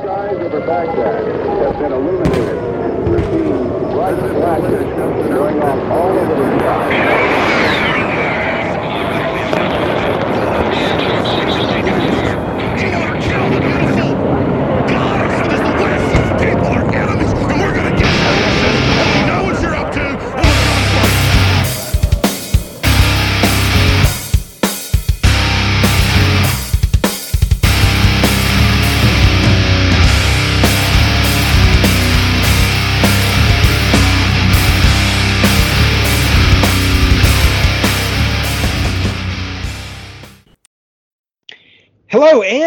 [0.00, 1.24] skies over Baghdad
[1.62, 2.58] have been illuminated.
[3.08, 4.84] We're seeing bright flashes
[5.28, 7.54] going off all over the sky.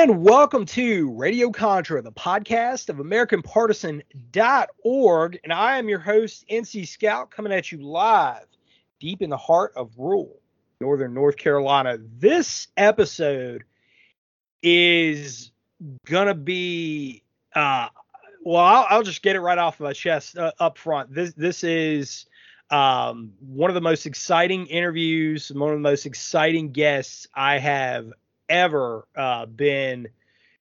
[0.09, 5.39] And welcome to Radio Contra, the podcast of AmericanPartisan.org.
[5.43, 8.45] And I am your host, NC Scout, coming at you live
[9.02, 10.39] deep in the heart of rural
[10.80, 11.97] northern North Carolina.
[12.20, 13.66] This episode
[14.63, 15.52] is
[16.05, 17.21] going to be,
[17.53, 17.89] uh,
[18.45, 21.13] well, I'll, I'll just get it right off my chest uh, up front.
[21.13, 22.28] This, this is
[22.69, 28.13] um, one of the most exciting interviews, one of the most exciting guests I have
[28.50, 30.08] ever uh, been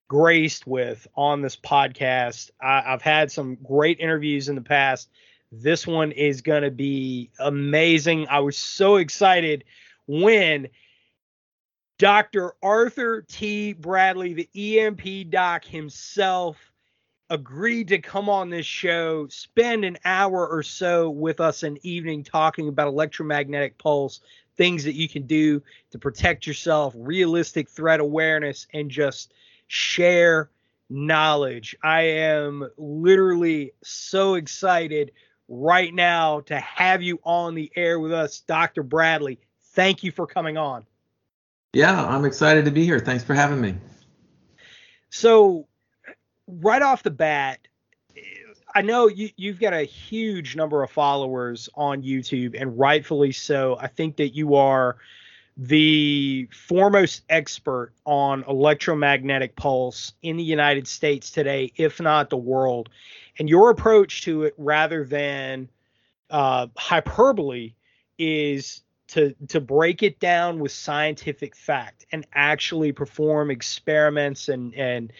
[0.08, 2.50] graced with on this podcast.
[2.60, 5.10] I, I've had some great interviews in the past.
[5.52, 8.26] This one is going to be amazing.
[8.28, 9.64] I was so excited
[10.06, 10.68] when
[11.98, 12.52] Dr.
[12.62, 13.72] Arthur T.
[13.72, 16.56] Bradley, the EMP doc himself,
[17.30, 22.22] agreed to come on this show, spend an hour or so with us an evening
[22.22, 24.20] talking about electromagnetic pulse,
[24.56, 29.32] things that you can do to protect yourself, realistic threat awareness, and just
[29.66, 30.50] share
[30.88, 31.76] knowledge.
[31.82, 35.12] I am literally so excited
[35.48, 38.82] right now to have you on the air with us, Dr.
[38.82, 39.38] Bradley.
[39.74, 40.86] Thank you for coming on.
[41.72, 42.98] Yeah, I'm excited to be here.
[42.98, 43.74] Thanks for having me.
[45.10, 45.66] So,
[46.46, 47.65] right off the bat,
[48.76, 53.78] I know you, you've got a huge number of followers on YouTube, and rightfully so.
[53.80, 54.98] I think that you are
[55.56, 62.90] the foremost expert on electromagnetic pulse in the United States today, if not the world.
[63.38, 65.70] And your approach to it, rather than
[66.28, 67.72] uh, hyperbole,
[68.18, 75.14] is to to break it down with scientific fact and actually perform experiments and and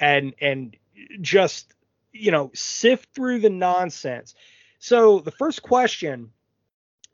[0.00, 0.78] and and
[1.20, 1.74] just
[2.12, 4.34] you know sift through the nonsense.
[4.78, 6.30] So the first question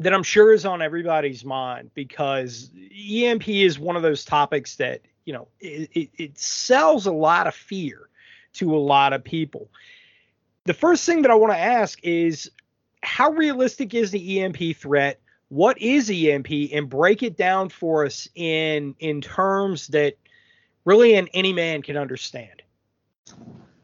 [0.01, 5.03] that I'm sure is on everybody's mind because EMP is one of those topics that
[5.25, 8.09] you know it, it, it sells a lot of fear
[8.55, 9.71] to a lot of people.
[10.65, 12.51] The first thing that I want to ask is
[13.03, 15.21] how realistic is the EMP threat?
[15.49, 20.17] What is EMP and break it down for us in in terms that
[20.89, 22.63] really an any man can understand.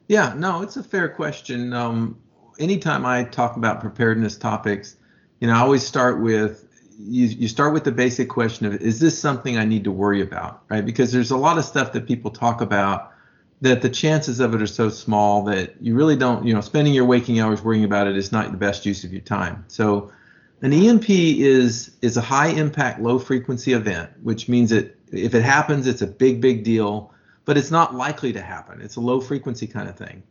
[0.09, 1.73] Yeah, no, it's a fair question.
[1.73, 2.19] Um,
[2.59, 4.97] anytime I talk about preparedness topics,
[5.41, 6.67] you know, I always start with
[6.99, 10.21] you, you start with the basic question of is this something I need to worry
[10.21, 10.85] about, right?
[10.85, 13.13] Because there's a lot of stuff that people talk about
[13.61, 16.93] that the chances of it are so small that you really don't, you know, spending
[16.93, 19.65] your waking hours worrying about it is not the best use of your time.
[19.69, 20.13] So
[20.63, 25.43] an EMP is is a high impact, low frequency event, which means that if it
[25.43, 27.14] happens, it's a big, big deal,
[27.45, 28.81] but it's not likely to happen.
[28.81, 30.23] It's a low frequency kind of thing.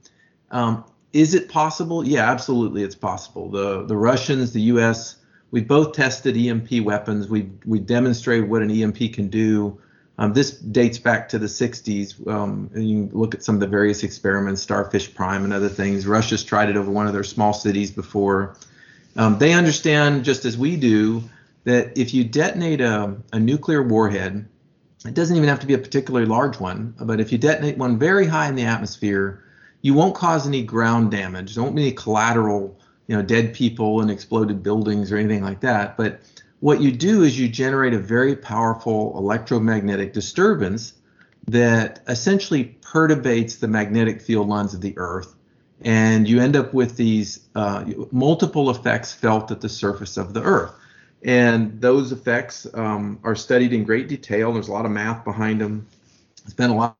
[0.51, 2.03] Um, is it possible?
[2.05, 3.49] Yeah, absolutely, it's possible.
[3.49, 5.17] The the Russians, the U.S.,
[5.51, 7.29] we both tested EMP weapons.
[7.29, 9.79] We we demonstrated what an EMP can do.
[10.17, 12.27] Um, this dates back to the 60s.
[12.27, 16.05] Um, you look at some of the various experiments, Starfish Prime and other things.
[16.05, 18.55] Russia's tried it over one of their small cities before.
[19.15, 21.23] Um, they understand, just as we do,
[21.63, 24.47] that if you detonate a, a nuclear warhead,
[25.05, 27.99] it doesn't even have to be a particularly large one, but if you detonate one
[27.99, 29.43] very high in the atmosphere,
[29.81, 31.55] you won't cause any ground damage.
[31.55, 35.59] There won't be any collateral, you know, dead people and exploded buildings or anything like
[35.59, 35.97] that.
[35.97, 36.21] But
[36.61, 40.93] what you do is you generate a very powerful electromagnetic disturbance
[41.47, 45.35] that essentially perturbates the magnetic field lines of the Earth.
[45.81, 50.41] And you end up with these uh, multiple effects felt at the surface of the
[50.41, 50.73] Earth.
[51.23, 54.51] And those effects um, are studied in great detail.
[54.51, 55.87] There's a lot of math behind them.
[56.43, 56.97] There's been a lot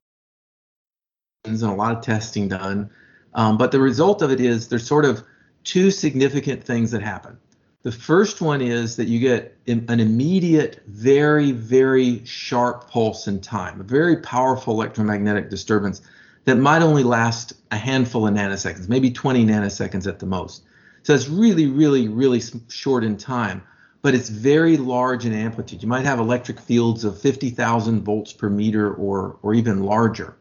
[1.46, 2.90] and a lot of testing done.
[3.34, 5.24] Um, but the result of it is there's sort of
[5.64, 7.38] two significant things that happen.
[7.82, 13.82] The first one is that you get an immediate, very, very sharp pulse in time,
[13.82, 16.02] a very powerful electromagnetic disturbance
[16.46, 20.64] that might only last a handful of nanoseconds, maybe 20 nanoseconds at the most.
[21.04, 23.62] So it's really, really, really short in time,
[24.04, 25.82] but it's very large in amplitude.
[25.82, 30.38] You might have electric fields of 50,000 volts per meter or, or even larger.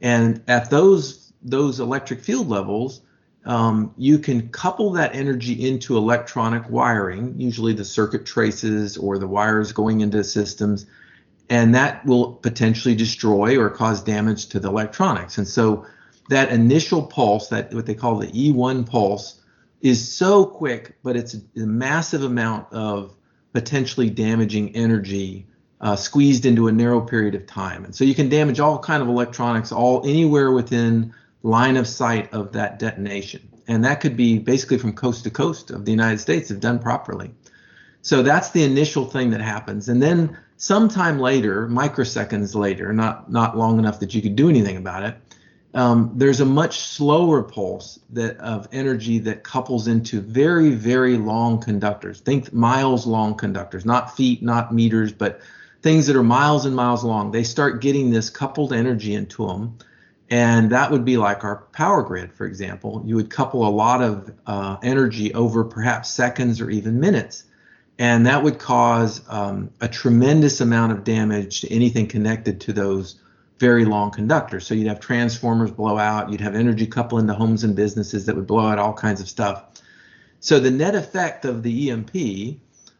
[0.00, 3.02] And at those those electric field levels,
[3.44, 9.28] um, you can couple that energy into electronic wiring, usually the circuit traces or the
[9.28, 10.86] wires going into systems,
[11.50, 15.36] and that will potentially destroy or cause damage to the electronics.
[15.36, 15.84] And so
[16.30, 19.42] that initial pulse, that what they call the E1 pulse,
[19.84, 23.14] is so quick, but it's a massive amount of
[23.52, 25.46] potentially damaging energy
[25.82, 27.84] uh, squeezed into a narrow period of time.
[27.84, 32.32] And so you can damage all kind of electronics all anywhere within line of sight
[32.32, 33.46] of that detonation.
[33.68, 36.78] And that could be basically from coast to coast of the United States if done
[36.78, 37.34] properly.
[38.00, 39.90] So that's the initial thing that happens.
[39.90, 44.78] And then sometime later, microseconds later, not not long enough that you could do anything
[44.78, 45.16] about it,
[45.74, 51.60] um, there's a much slower pulse that of energy that couples into very very long
[51.60, 52.20] conductors.
[52.20, 55.40] Think miles long conductors, not feet, not meters, but
[55.82, 57.30] things that are miles and miles long.
[57.30, 59.78] They start getting this coupled energy into them.
[60.30, 63.02] And that would be like our power grid, for example.
[63.04, 67.44] You would couple a lot of uh, energy over perhaps seconds or even minutes
[67.98, 73.20] and that would cause um, a tremendous amount of damage to anything connected to those
[73.58, 74.66] very long conductors.
[74.66, 78.36] So you'd have transformers blow out, you'd have energy couple into homes and businesses that
[78.36, 79.64] would blow out all kinds of stuff.
[80.40, 82.58] So the net effect of the EMP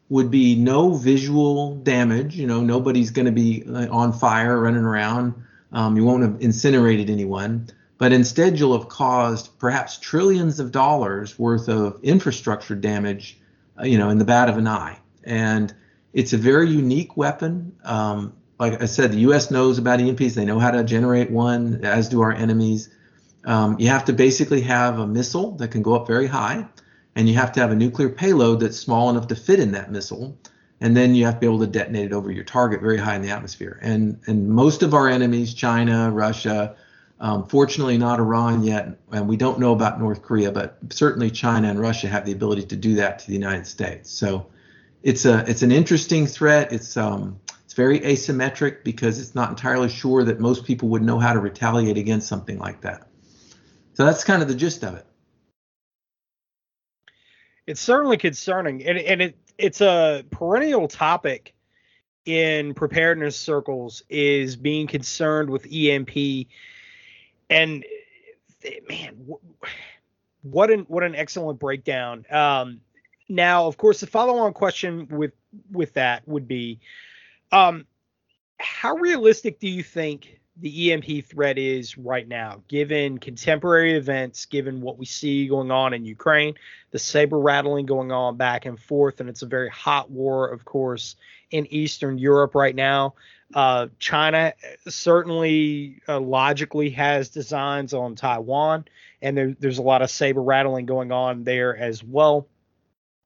[0.08, 2.36] would be no visual damage.
[2.36, 5.34] You know, nobody's going to be uh, on fire running around.
[5.72, 7.68] Um, you won't have incinerated anyone,
[7.98, 13.38] but instead you'll have caused perhaps trillions of dollars worth of infrastructure damage
[13.78, 14.98] uh, you know, in the bat of an eye.
[15.24, 15.74] And
[16.12, 17.74] it's a very unique weapon.
[17.84, 19.50] Um, like I said, the U.S.
[19.50, 20.34] knows about EMPs.
[20.34, 22.88] They know how to generate one, as do our enemies.
[23.44, 26.66] Um, you have to basically have a missile that can go up very high,
[27.16, 29.90] and you have to have a nuclear payload that's small enough to fit in that
[29.90, 30.38] missile.
[30.80, 33.16] And then you have to be able to detonate it over your target very high
[33.16, 33.78] in the atmosphere.
[33.82, 36.76] And and most of our enemies, China, Russia,
[37.20, 41.68] um, fortunately, not Iran yet, and we don't know about North Korea, but certainly China
[41.68, 44.10] and Russia have the ability to do that to the United States.
[44.10, 44.46] So
[45.02, 46.72] it's a it's an interesting threat.
[46.72, 47.38] It's um,
[47.74, 51.98] very asymmetric because it's not entirely sure that most people would know how to retaliate
[51.98, 53.08] against something like that.
[53.94, 55.06] So that's kind of the gist of it.
[57.66, 61.54] It's certainly concerning, and, and it it's a perennial topic
[62.24, 66.48] in preparedness circles is being concerned with EMP
[67.50, 67.84] and
[68.88, 69.26] man,
[70.42, 72.24] what an what an excellent breakdown.
[72.30, 72.80] Um,
[73.28, 75.32] now, of course, the follow-on question with
[75.70, 76.80] with that would be,
[77.54, 77.86] um,
[78.58, 84.80] how realistic do you think the EMP threat is right now, given contemporary events, given
[84.80, 86.54] what we see going on in Ukraine,
[86.90, 90.64] the saber rattling going on back and forth, and it's a very hot war, of
[90.64, 91.16] course,
[91.50, 93.14] in Eastern Europe right now.
[93.54, 94.52] Uh, China
[94.88, 98.84] certainly uh, logically has designs on Taiwan,
[99.22, 102.48] and there, there's a lot of saber rattling going on there as well,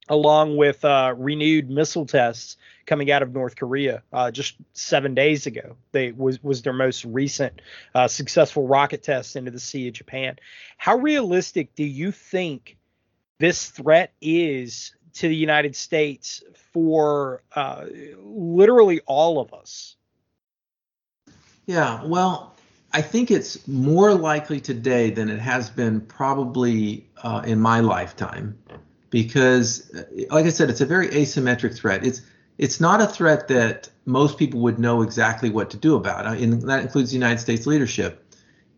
[0.09, 5.45] along with uh, renewed missile tests coming out of North Korea uh, just seven days
[5.45, 5.75] ago.
[5.91, 7.61] They was was their most recent
[7.93, 10.37] uh, successful rocket test into the Sea of Japan.
[10.77, 12.77] How realistic do you think
[13.37, 17.85] this threat is to the United States for uh,
[18.21, 19.95] literally all of us?
[21.65, 22.55] Yeah, well,
[22.91, 28.57] I think it's more likely today than it has been probably uh, in my lifetime,
[29.09, 29.91] because,
[30.29, 32.05] like I said, it's a very asymmetric threat.
[32.05, 32.21] It's
[32.57, 36.61] it's not a threat that most people would know exactly what to do about, and
[36.63, 38.25] that includes the United States leadership.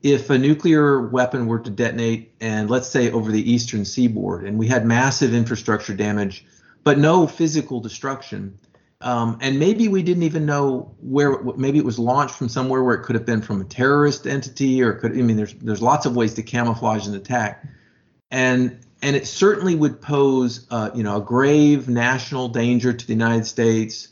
[0.04, 4.58] If a nuclear weapon were to detonate, and let's say over the eastern seaboard, and
[4.58, 6.46] we had massive infrastructure damage,
[6.84, 8.58] but no physical destruction,
[9.02, 11.42] um, and maybe we didn't even know where.
[11.42, 14.82] Maybe it was launched from somewhere where it could have been from a terrorist entity,
[14.82, 15.12] or could.
[15.12, 17.66] I mean, there's there's lots of ways to camouflage an attack,
[18.30, 23.14] and and it certainly would pose, uh, you know, a grave national danger to the
[23.14, 24.10] United States.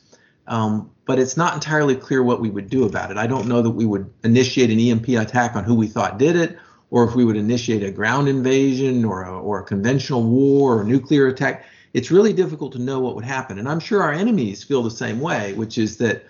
[0.48, 3.18] Um, but it's not entirely clear what we would do about it.
[3.18, 6.36] I don't know that we would initiate an EMP attack on who we thought did
[6.36, 6.58] it,
[6.90, 10.82] or if we would initiate a ground invasion or a, or a conventional war or
[10.82, 13.58] a nuclear attack it's really difficult to know what would happen.
[13.60, 16.24] And I'm sure our enemies feel the same way, which is that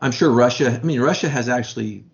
[0.00, 2.04] I'm sure Russia, I mean, Russia has actually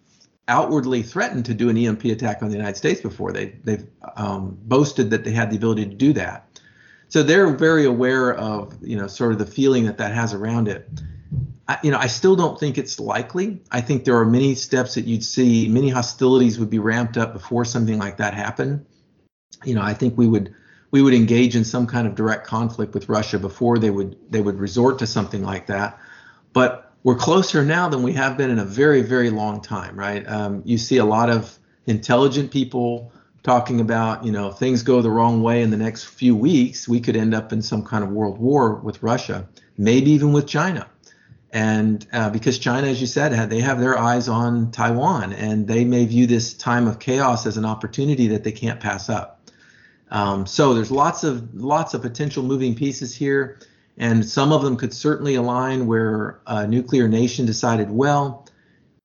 [0.48, 3.32] outwardly threatened to do an EMP attack on the United States before.
[3.32, 3.86] They, they've
[4.16, 6.60] um, boasted that they had the ability to do that.
[7.08, 10.68] So they're very aware of, you know, sort of the feeling that that has around
[10.68, 10.88] it.
[11.66, 13.62] I, you know, I still don't think it's likely.
[13.70, 17.32] I think there are many steps that you'd see, many hostilities would be ramped up
[17.32, 18.84] before something like that happened.
[19.64, 20.54] You know, I think we would
[20.90, 24.40] we would engage in some kind of direct conflict with Russia before they would they
[24.40, 25.98] would resort to something like that.
[26.52, 30.26] But we're closer now than we have been in a very very long time, right?
[30.26, 31.56] Um, you see a lot of
[31.86, 33.12] intelligent people
[33.44, 36.88] talking about, you know, if things go the wrong way in the next few weeks,
[36.88, 39.46] we could end up in some kind of world war with Russia,
[39.76, 40.88] maybe even with China.
[41.52, 45.84] And uh, because China, as you said, they have their eyes on Taiwan, and they
[45.84, 49.48] may view this time of chaos as an opportunity that they can't pass up.
[50.10, 53.60] Um, so there's lots of lots of potential moving pieces here,
[53.96, 58.46] and some of them could certainly align where a nuclear nation decided, well,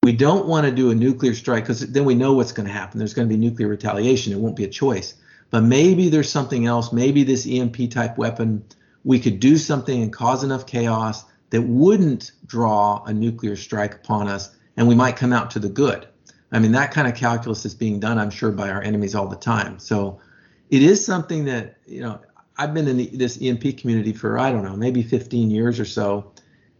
[0.01, 2.73] we don't want to do a nuclear strike because then we know what's going to
[2.73, 2.97] happen.
[2.97, 4.33] There's going to be nuclear retaliation.
[4.33, 5.15] It won't be a choice.
[5.51, 6.93] But maybe there's something else.
[6.93, 8.63] Maybe this EMP type weapon,
[9.03, 14.27] we could do something and cause enough chaos that wouldn't draw a nuclear strike upon
[14.27, 16.07] us, and we might come out to the good.
[16.51, 19.27] I mean, that kind of calculus is being done, I'm sure, by our enemies all
[19.27, 19.79] the time.
[19.79, 20.19] So
[20.69, 22.19] it is something that, you know,
[22.59, 25.85] I've been in the, this EMP community for, I don't know, maybe 15 years or
[25.85, 26.33] so.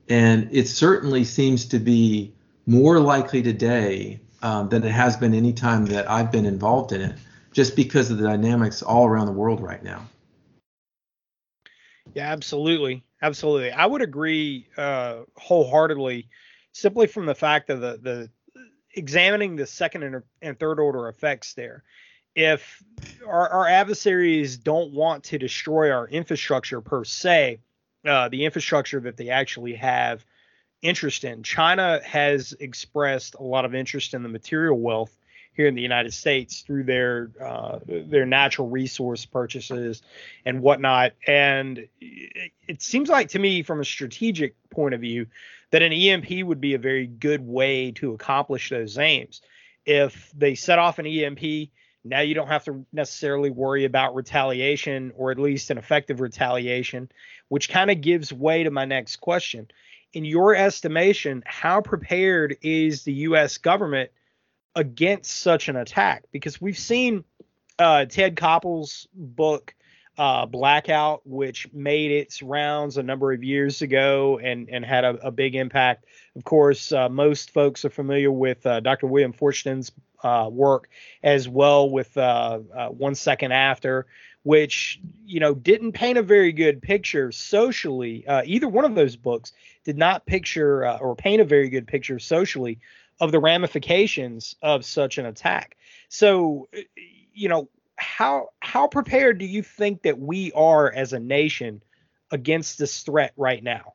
[0.10, 2.34] And it certainly seems to be
[2.66, 7.00] more likely today um, than it has been any time that I've been involved in
[7.00, 7.16] it,
[7.54, 10.06] just because of the dynamics all around the world right now.
[12.14, 13.72] Yeah, absolutely, absolutely.
[13.72, 16.28] I would agree uh, wholeheartedly,
[16.74, 18.30] simply from the fact of the the
[18.96, 21.84] examining the second and, and third order effects there.
[22.36, 22.82] If
[23.28, 27.60] our, our, adversaries don't want to destroy our infrastructure per se,
[28.06, 30.26] uh, the infrastructure that they actually have
[30.82, 35.16] interest in, China has expressed a lot of interest in the material wealth
[35.60, 40.02] here in the United States through their uh, their natural resource purchases
[40.46, 41.12] and whatnot.
[41.28, 45.28] And it, seems like to me, from a strategic point of view,
[45.72, 49.42] that an EMP would be a very good way to accomplish those aims.
[49.86, 51.70] If they set off an EMP,
[52.04, 57.10] now you don't have to necessarily worry about retaliation or at least an effective retaliation,
[57.50, 59.68] which kind of gives way to my next question.
[60.14, 63.58] In your estimation, how prepared is the U.S.
[63.58, 64.12] government
[64.76, 67.24] against such an attack because we've seen
[67.78, 69.76] uh, Ted Koppel's book
[70.18, 75.28] uh, Blackout, which made its rounds a number of years ago and and had a,
[75.28, 76.06] a big impact.
[76.36, 79.08] Of course, uh, most folks are familiar with uh, Dr.
[79.08, 79.92] William Forstchen's
[80.24, 80.90] uh, work
[81.24, 82.60] as well with uh,
[82.90, 84.06] One Second After,
[84.44, 88.26] which you know didn't paint a very good picture socially.
[88.46, 89.52] either one of those books
[89.84, 92.80] did not picture or paint a very good picture socially
[93.20, 95.78] of the ramifications of such an attack.
[96.08, 96.70] So,
[97.34, 101.84] you know, how how prepared do you think that we are as a nation
[102.32, 103.94] against this threat right now?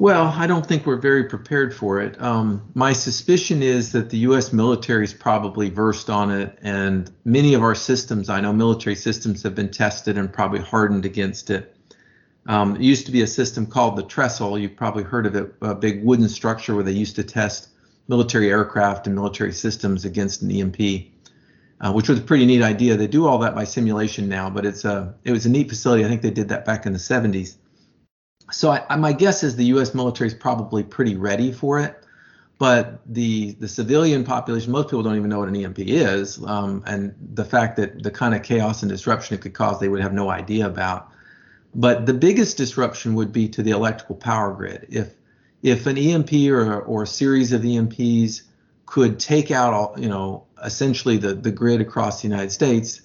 [0.00, 2.18] Well, I don't think we're very prepared for it.
[2.22, 4.50] Um, my suspicion is that the U.S.
[4.50, 9.42] military is probably versed on it, and many of our systems, I know military systems,
[9.42, 11.76] have been tested and probably hardened against it.
[12.46, 14.58] Um, it used to be a system called the Trestle.
[14.58, 17.68] You've probably heard of it, a big wooden structure where they used to test
[18.08, 21.08] military aircraft and military systems against an EMP,
[21.82, 22.96] uh, which was a pretty neat idea.
[22.96, 26.06] They do all that by simulation now, but it's a it was a neat facility.
[26.06, 27.56] I think they did that back in the 70s.
[28.52, 29.94] So I, my guess is the U.S.
[29.94, 32.04] military is probably pretty ready for it,
[32.58, 36.82] but the the civilian population, most people don't even know what an EMP is, um,
[36.86, 40.02] and the fact that the kind of chaos and disruption it could cause, they would
[40.02, 41.10] have no idea about.
[41.74, 44.86] But the biggest disruption would be to the electrical power grid.
[44.90, 45.14] If
[45.62, 48.42] if an EMP or, or a series of EMPs
[48.86, 53.02] could take out all, you know, essentially the, the grid across the United States,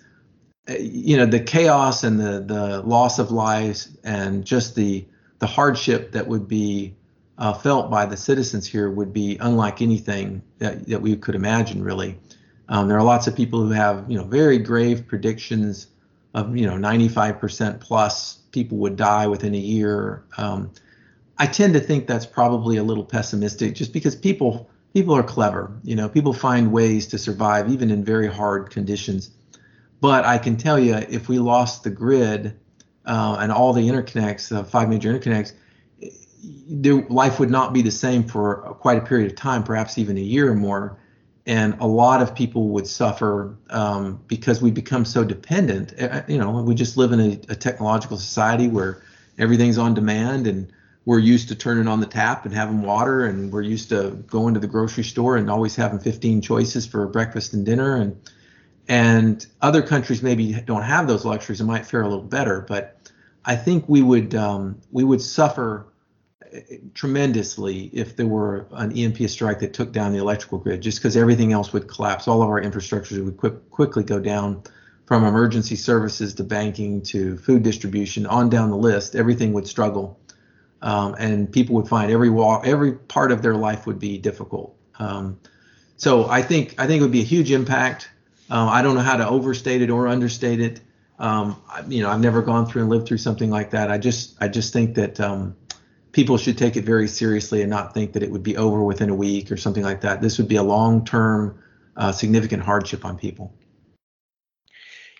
[0.67, 5.05] eh, you know, the chaos and the, the loss of lives and just the,
[5.39, 6.95] the hardship that would be
[7.37, 11.83] uh, felt by the citizens here would be unlike anything that, that we could imagine,
[11.83, 12.17] really.
[12.69, 15.87] Um, there are lots of people who have, you know, very grave predictions
[16.33, 20.23] of, you know, 95% plus people would die within a year.
[20.37, 20.71] Um,
[21.37, 25.77] I tend to think that's probably a little pessimistic, just because people people are clever.
[25.83, 29.29] You know, people find ways to survive even in very hard conditions.
[29.99, 32.57] But I can tell you, if we lost the grid
[33.05, 35.53] uh, and all the interconnects, the five major interconnects,
[36.67, 40.17] their life would not be the same for quite a period of time, perhaps even
[40.17, 40.97] a year or more
[41.45, 45.93] and a lot of people would suffer um, because we become so dependent.
[45.99, 49.03] Uh, uh, you know, we just live in a, a, technological society where
[49.37, 50.71] everything's on demand, and
[51.05, 54.55] we're used to turning on the tap and having water, and we're used to going
[54.55, 58.19] to the grocery store and always having 15 choices for breakfast and dinner, and
[58.87, 62.94] and other countries maybe don't have those luxuries and might fare a little better, but
[63.45, 65.87] I think we would um, we would suffer
[66.93, 71.17] tremendously if there were an EMP strike that took down the electrical grid, just because
[71.17, 72.27] everything else would collapse.
[72.27, 74.63] All of our infrastructures would quick, quickly go down
[75.05, 79.15] from emergency services to banking to food distribution on down the list.
[79.15, 80.19] Everything would struggle.
[80.81, 84.75] Um, and people would find every walk, every part of their life would be difficult.
[84.99, 85.39] Um,
[85.97, 88.09] so I think I think it would be a huge impact.
[88.49, 90.81] Uh, I don't know how to overstate it or understate it.
[91.17, 93.89] Um, you know, I've never gone through and lived through something like that.
[93.89, 95.55] I just, I just think that um,
[96.11, 99.09] people should take it very seriously and not think that it would be over within
[99.09, 100.21] a week or something like that.
[100.21, 101.61] This would be a long-term,
[101.97, 103.53] uh, significant hardship on people.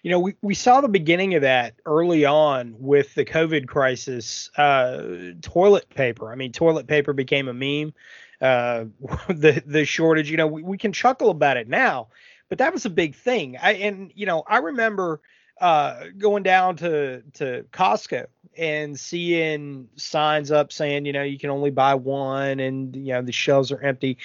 [0.04, 4.52] You know, we, we saw the beginning of that early on with the COVID crisis.
[4.56, 6.32] Uh, toilet paper.
[6.32, 7.92] I mean, toilet paper became a meme.
[8.40, 8.86] Uh,
[9.30, 10.30] the the shortage.
[10.30, 12.10] You know, we, we can chuckle about it now,
[12.50, 13.58] but that was a big thing.
[13.58, 15.22] I and you know, I remember
[15.62, 18.26] uh, going down to to Costco
[18.58, 23.22] and seeing signs up saying, you know, you can only buy one, and you know
[23.22, 24.18] the shelves are empty,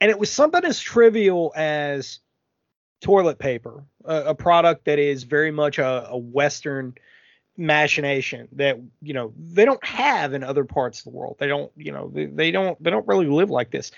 [0.00, 2.20] and it was something as trivial as
[3.00, 6.94] toilet paper, a, a product that is very much a, a Western
[7.58, 11.36] machination that you know they don't have in other parts of the world.
[11.38, 13.90] They don't you know they, they don't they don't really live like this.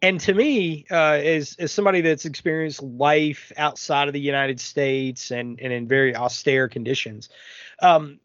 [0.00, 5.32] And to me uh as as somebody that's experienced life outside of the united states
[5.32, 7.28] and and in very austere conditions
[7.82, 8.20] um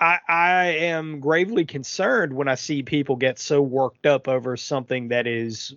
[0.00, 5.08] I, I am gravely concerned when I see people get so worked up over something
[5.08, 5.74] that is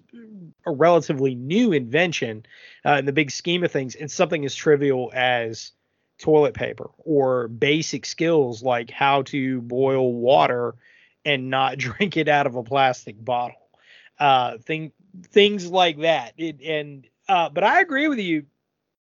[0.65, 2.45] a relatively new invention
[2.85, 5.71] uh, in the big scheme of things, and something as trivial as
[6.17, 10.75] toilet paper or basic skills like how to boil water
[11.25, 13.57] and not drink it out of a plastic bottle.
[14.17, 14.91] Uh, thing,
[15.31, 16.33] things like that.
[16.37, 18.45] It, and uh, but I agree with you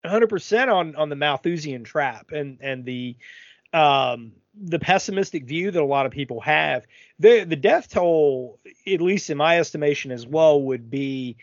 [0.05, 3.17] 100% on on the Malthusian trap and and the
[3.73, 6.87] um, the pessimistic view that a lot of people have.
[7.19, 11.37] The the death toll, at least in my estimation as well, would be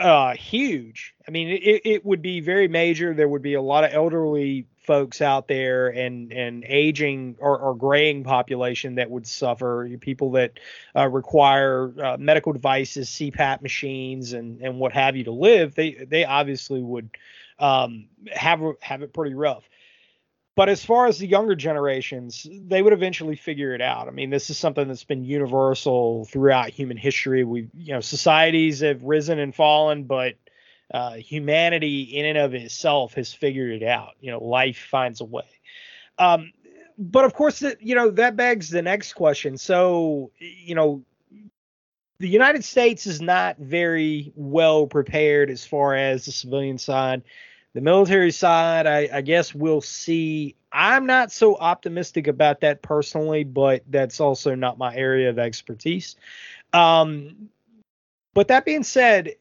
[0.00, 1.14] uh, huge.
[1.26, 3.14] I mean, it, it would be very major.
[3.14, 7.74] There would be a lot of elderly folks out there and and aging or, or
[7.74, 9.88] graying population that would suffer.
[10.00, 10.58] People that
[10.96, 15.74] uh, require uh, medical devices, CPAP machines, and and what have you to live.
[15.74, 17.10] They they obviously would
[17.58, 19.68] um, have have it pretty rough.
[20.56, 24.06] But as far as the younger generations, they would eventually figure it out.
[24.06, 27.42] I mean, this is something that's been universal throughout human history.
[27.42, 30.34] We, you know, societies have risen and fallen, but
[30.92, 34.12] uh, humanity in and of itself has figured it out.
[34.20, 35.48] You know, life finds a way.
[36.18, 36.52] Um,
[36.96, 39.58] but of course, that you know that begs the next question.
[39.58, 41.02] So, you know,
[42.20, 47.22] the United States is not very well prepared as far as the civilian side.
[47.74, 50.54] The military side, I, I guess we'll see.
[50.72, 56.14] I'm not so optimistic about that personally, but that's also not my area of expertise.
[56.72, 57.48] Um,
[58.32, 59.34] but that being said,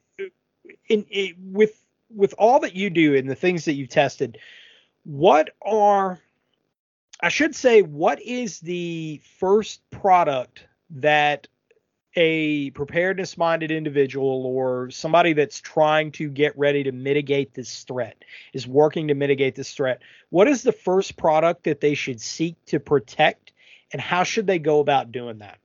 [0.89, 1.79] in, in with
[2.15, 4.37] with all that you do and the things that you've tested,
[5.03, 6.19] what are
[7.21, 11.47] I should say what is the first product that
[12.15, 18.23] a preparedness minded individual or somebody that's trying to get ready to mitigate this threat
[18.53, 22.55] is working to mitigate this threat what is the first product that they should seek
[22.65, 23.51] to protect
[23.91, 25.57] and how should they go about doing that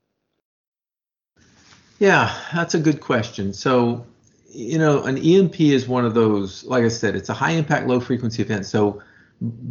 [1.99, 4.07] yeah that's a good question so
[4.51, 7.87] you know, an EMP is one of those, like I said, it's a high impact,
[7.87, 8.67] low frequency event.
[8.67, 9.03] So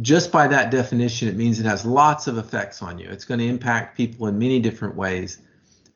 [0.00, 3.08] just by that definition, it means it has lots of effects on you.
[3.08, 5.38] It's going to impact people in many different ways.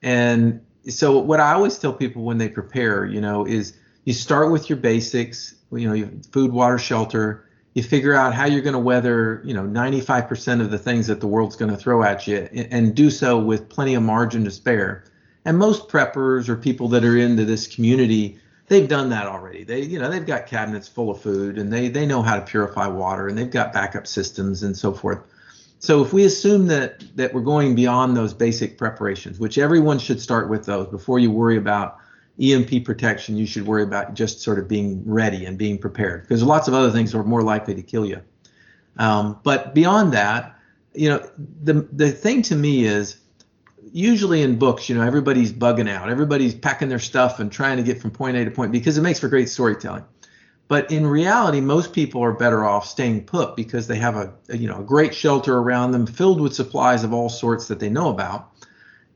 [0.03, 4.51] And so what I always tell people when they prepare, you know, is you start
[4.51, 7.49] with your basics, you know, food, water, shelter.
[7.75, 11.21] You figure out how you're going to weather, you know, 95% of the things that
[11.21, 14.51] the world's going to throw at you and do so with plenty of margin to
[14.51, 15.05] spare.
[15.45, 18.39] And most preppers or people that are into this community
[18.73, 19.65] they've done that already.
[19.65, 22.43] They, you know, they've got cabinets full of food and they they know how to
[22.43, 25.21] purify water and they've got backup systems and so forth.
[25.83, 30.21] So if we assume that that we're going beyond those basic preparations, which everyone should
[30.21, 31.99] start with those before you worry about
[32.41, 36.41] EMP protection, you should worry about just sort of being ready and being prepared because
[36.41, 38.23] lots of other things are more likely to kill you.
[38.97, 40.57] Um, but beyond that,
[40.95, 41.29] you know,
[41.65, 43.17] the the thing to me is
[43.93, 47.83] usually in books, you know, everybody's bugging out, everybody's packing their stuff and trying to
[47.83, 50.05] get from point A to point B because it makes for great storytelling.
[50.73, 54.57] But in reality, most people are better off staying put because they have a, a,
[54.57, 57.91] you know a great shelter around them, filled with supplies of all sorts that they
[57.91, 58.51] know about.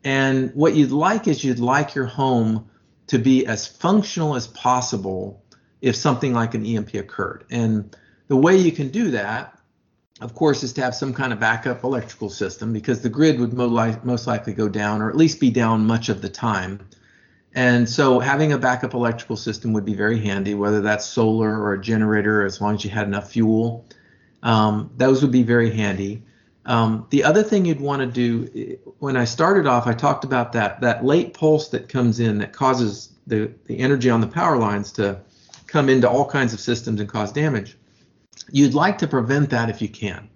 [0.04, 2.68] And what you'd like is you'd like your home
[3.06, 5.42] to be as functional as possible
[5.80, 7.46] if something like an EMP occurred.
[7.50, 7.96] And
[8.28, 9.58] the way you can do that
[10.20, 13.54] of course, is to have some kind of backup electrical system because the grid would
[13.54, 16.86] most likely go down or at least be down much of the time.
[17.56, 21.72] And so having a backup electrical system would be very handy, whether that's solar or
[21.72, 23.84] a generator, as long as you had enough fuel.
[24.44, 26.22] Um, those would be very handy.
[26.66, 30.52] Um, the other thing you'd want to do, when I started off, I talked about
[30.52, 34.58] that that late pulse that comes in that causes the, the energy on the power
[34.58, 35.20] lines to
[35.66, 37.76] come into all kinds of systems and cause damage
[38.50, 40.28] You'd like to prevent that if you can.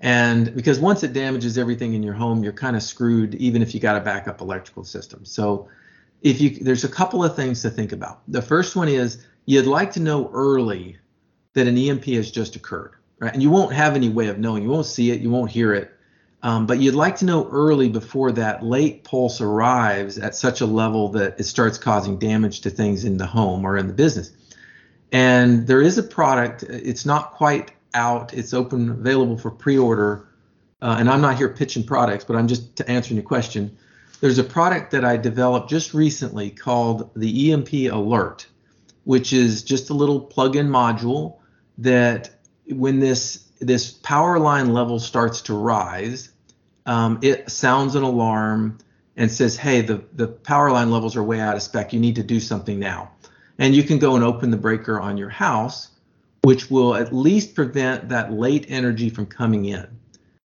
[0.00, 3.74] And because once it damages everything in your home, you're kind of screwed, even if
[3.74, 5.24] you got a backup electrical system.
[5.24, 5.68] So,
[6.22, 8.20] if you there's a couple of things to think about.
[8.28, 10.98] The first one is you'd like to know early
[11.54, 13.32] that an EMP has just occurred, right?
[13.32, 14.62] And you won't have any way of knowing.
[14.62, 15.92] You won't see it, you won't hear it,
[16.42, 20.66] um, but you'd like to know early before that late pulse arrives at such a
[20.66, 24.32] level that it starts causing damage to things in the home or in the business.
[25.12, 26.62] And there is a product.
[26.64, 28.34] It's not quite out.
[28.34, 30.28] It's open, available for pre-order.
[30.82, 33.76] Uh, and I'm not here pitching products, but I'm just to answering your question.
[34.20, 38.46] There's a product that I developed just recently called the EMP Alert,
[39.04, 41.38] which is just a little plug-in module
[41.78, 42.30] that
[42.68, 46.30] when this this power line level starts to rise,
[46.84, 48.78] um, it sounds an alarm
[49.16, 51.92] and says, "Hey, the the power line levels are way out of spec.
[51.92, 53.10] You need to do something now."
[53.58, 55.88] And you can go and open the breaker on your house,
[56.42, 59.86] which will at least prevent that late energy from coming in.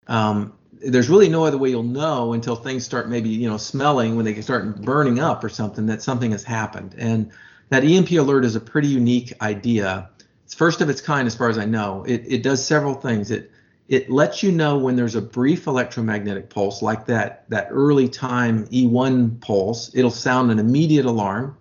[0.07, 0.53] Um,
[0.85, 4.25] there's really no other way you'll know until things start maybe you know smelling when
[4.25, 6.95] they start burning up or something that something has happened.
[6.97, 7.31] And
[7.69, 10.09] that EMP alert is a pretty unique idea.
[10.45, 12.03] It's first of its kind as far as I know.
[12.07, 13.31] It, it does several things.
[13.31, 13.51] It
[13.87, 18.67] it lets you know when there's a brief electromagnetic pulse like that that early time
[18.67, 19.91] E1 pulse.
[19.93, 21.57] It'll sound an immediate alarm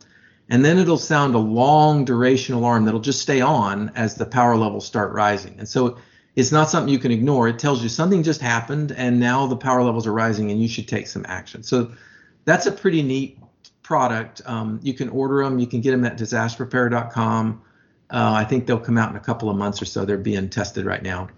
[0.52, 4.54] and then it'll sound a long duration alarm that'll just stay on as the power
[4.54, 5.54] levels start rising.
[5.58, 5.96] And so
[6.34, 7.48] it's not something you can ignore.
[7.48, 10.68] It tells you something just happened and now the power levels are rising and you
[10.68, 11.62] should take some action.
[11.62, 11.92] So
[12.44, 13.38] that's a pretty neat
[13.82, 14.40] product.
[14.46, 15.58] Um, you can order them.
[15.58, 17.62] You can get them at disasterprepare.com.
[18.10, 20.04] Uh, I think they'll come out in a couple of months or so.
[20.04, 21.28] They're being tested right now.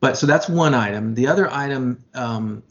[0.00, 1.14] But so that's one item.
[1.14, 2.62] The other item um,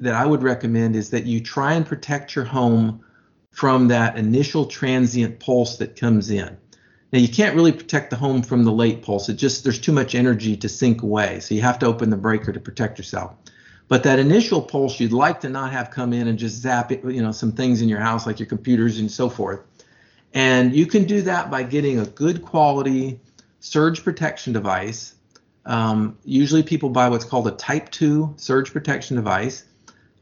[0.00, 3.04] that I would recommend is that you try and protect your home
[3.52, 6.56] from that initial transient pulse that comes in.
[7.14, 9.28] Now you can't really protect the home from the late pulse.
[9.28, 11.38] It just there's too much energy to sink away.
[11.38, 13.36] So you have to open the breaker to protect yourself.
[13.86, 17.04] But that initial pulse you'd like to not have come in and just zap it,
[17.04, 19.60] you know, some things in your house like your computers and so forth.
[20.32, 23.20] And you can do that by getting a good quality
[23.60, 25.14] surge protection device.
[25.66, 29.62] Um, usually people buy what's called a type 2 surge protection device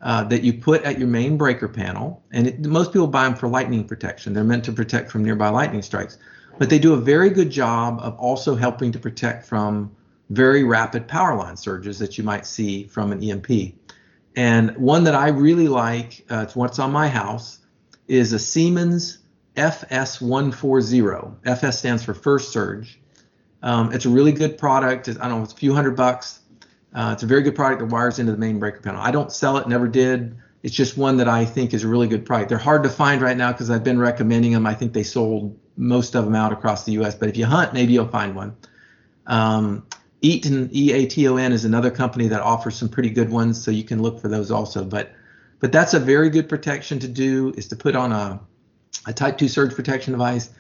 [0.02, 2.22] uh, that you put at your main breaker panel.
[2.33, 4.35] And it, most people buy them for lightning protection.
[4.35, 6.18] They're meant to protect from nearby lightning strikes.
[6.62, 9.96] But they do a very good job of also helping to protect from
[10.31, 13.75] very rapid power line surges that you might see from an EMP.
[14.37, 17.59] And one that I really like, uh, it's what's on my house,
[18.07, 19.18] is a Siemens
[19.57, 21.35] FS140.
[21.44, 23.01] FS stands for first surge.
[23.61, 25.09] Um, it's a really good product.
[25.09, 26.42] I don't know, it's a few hundred bucks.
[26.94, 29.01] Uh, it's a very good product that wires into the main breaker panel.
[29.01, 30.37] I don't sell it, never did.
[30.62, 32.51] It's just one that I think is a really good product.
[32.51, 34.64] They're hard to find right now because I've been recommending them.
[34.64, 37.14] I think they sold most of them out across the U.S.
[37.14, 38.56] But if you hunt, maybe you'll find one.
[39.26, 39.87] Um,
[40.20, 43.62] Eaton E A T O N is another company that offers some pretty good ones,
[43.62, 44.85] so you can look for those also.
[44.85, 45.12] But
[45.61, 48.40] but that's a very good protection to do is to put on a
[49.06, 50.50] a Type 2 surge protection device.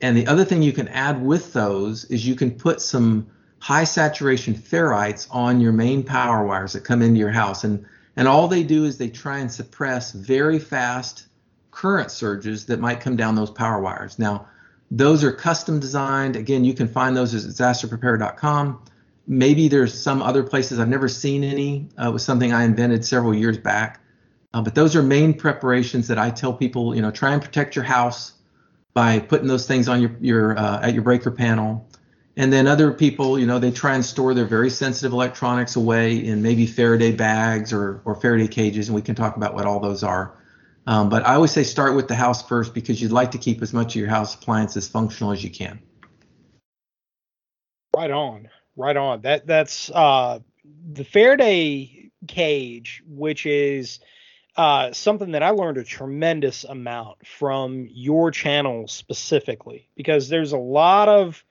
[0.00, 3.26] And the other thing you can add with those is you can put some
[3.58, 7.64] high saturation ferrites on your main power wires that come into your house.
[7.64, 11.26] And, and all they do is they try and suppress very fast
[11.70, 14.18] current surges that might come down those power wires.
[14.18, 14.46] Now,
[14.90, 16.36] those are custom designed.
[16.36, 18.84] Again, you can find those at disasterprepare.com.
[19.26, 20.78] Maybe there's some other places.
[20.78, 21.88] I've never seen any.
[21.98, 24.00] Uh, it was something I invented several years back.
[24.52, 27.74] Uh, but those are main preparations that I tell people, you know, try and protect
[27.74, 28.34] your house
[28.92, 31.88] by putting those things on your, your uh, at your breaker panel.
[32.36, 36.16] And then other people, you know, they try and store their very sensitive electronics away
[36.16, 39.80] in maybe Faraday bags or, or Faraday cages, and we can talk about what all
[39.80, 40.36] those are.
[40.86, 43.62] Um, but I always say start with the house first because you'd like to keep
[43.62, 45.80] as much of your house appliances functional as you can.
[47.96, 49.22] Right on, right on.
[49.22, 50.40] That that's uh,
[50.92, 54.00] the Faraday cage, which is
[54.56, 60.58] uh, something that I learned a tremendous amount from your channel specifically, because there's a
[60.58, 61.44] lot of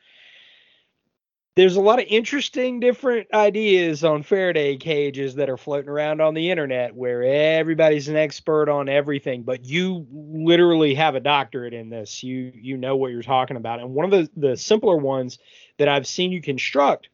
[1.56, 6.34] there's a lot of interesting different ideas on Faraday cages that are floating around on
[6.34, 11.89] the internet where everybody's an expert on everything, but you literally have a doctorate in
[11.89, 12.24] this.
[12.24, 13.80] You you know what you're talking about.
[13.82, 15.38] And one of the, the simpler ones
[15.78, 17.10] that I've seen you construct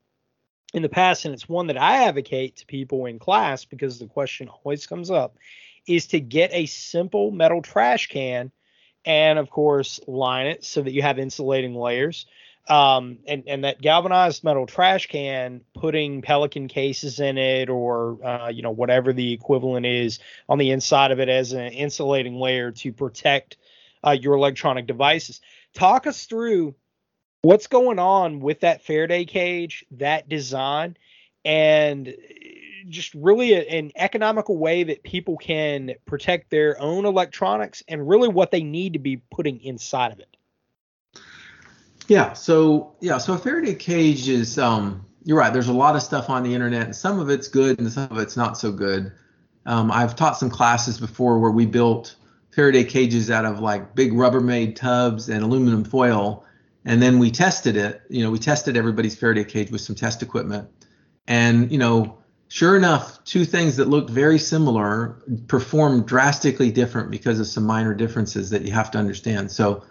[0.73, 4.08] in the past, and it's one that I advocate to people in class because the
[4.08, 5.38] question always comes up,
[5.86, 8.52] is to get a simple metal trash can
[9.06, 12.25] and of course line it so that you have insulating layers
[12.69, 18.49] um, and and that galvanized metal trash can, putting Pelican cases in it, or uh,
[18.49, 22.71] you know whatever the equivalent is on the inside of it as an insulating layer
[22.71, 23.58] to protect
[24.05, 25.41] uh, your electronic devices.
[25.73, 26.75] Talk us through
[27.41, 30.95] what's going on with that Faraday cage, that design,
[31.43, 32.15] and
[32.88, 38.29] just really a, an economical way that people can protect their own electronics and really
[38.29, 40.38] what they need to be putting inside of it.
[42.10, 42.34] Yeah.
[42.34, 43.19] So yeah.
[43.19, 45.54] So a Faraday cage is um, you're right.
[45.54, 48.12] There's a lot of stuff on the internet, and some of it's good, and some
[48.12, 49.12] of it's not so good.
[49.67, 52.15] Um, I've taught some classes before where we built
[52.50, 56.43] Faraday cages out of like big Rubbermaid tubs and aluminum foil,
[56.84, 58.02] and then we tested it.
[58.10, 60.67] You know, we tested everybody's Faraday cage with some test equipment,
[61.28, 62.17] and you know,
[62.48, 67.93] sure enough, two things that looked very similar performed drastically different because of some minor
[67.93, 69.52] differences that you have to understand.
[69.52, 69.84] So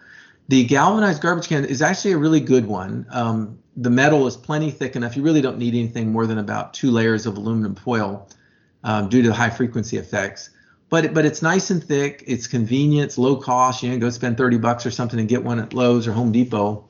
[0.48, 3.06] the galvanized garbage can is actually a really good one.
[3.11, 5.16] Um, the metal is plenty thick enough.
[5.16, 8.28] You really don't need anything more than about two layers of aluminum foil
[8.82, 10.50] um, due to the high frequency effects.
[10.88, 12.24] But but it's nice and thick.
[12.26, 13.08] It's convenient.
[13.08, 13.82] It's low cost.
[13.82, 16.32] You know, go spend 30 bucks or something and get one at Lowe's or Home
[16.32, 16.88] Depot.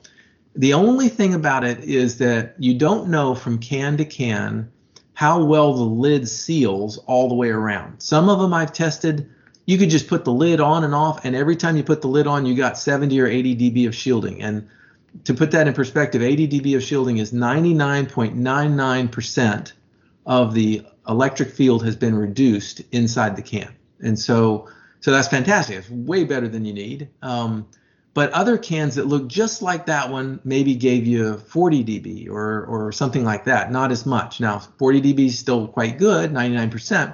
[0.55, 4.71] The only thing about it is that you don't know from can to can
[5.13, 8.01] how well the lid seals all the way around.
[8.01, 9.29] Some of them I've tested
[9.69, 12.07] you could just put the lid on and off, and every time you put the
[12.07, 14.41] lid on, you got 70 or 80 dB of shielding.
[14.41, 14.67] And
[15.25, 19.73] to put that in perspective, 80 dB of shielding is 99.99%
[20.25, 23.71] of the electric field has been reduced inside the can.
[23.99, 24.67] And so,
[25.01, 25.77] so that's fantastic.
[25.77, 27.09] It's way better than you need.
[27.21, 27.67] Um,
[28.15, 32.65] but other cans that look just like that one maybe gave you 40 dB or
[32.65, 34.39] or something like that, not as much.
[34.39, 37.13] Now 40 dB is still quite good, 99%,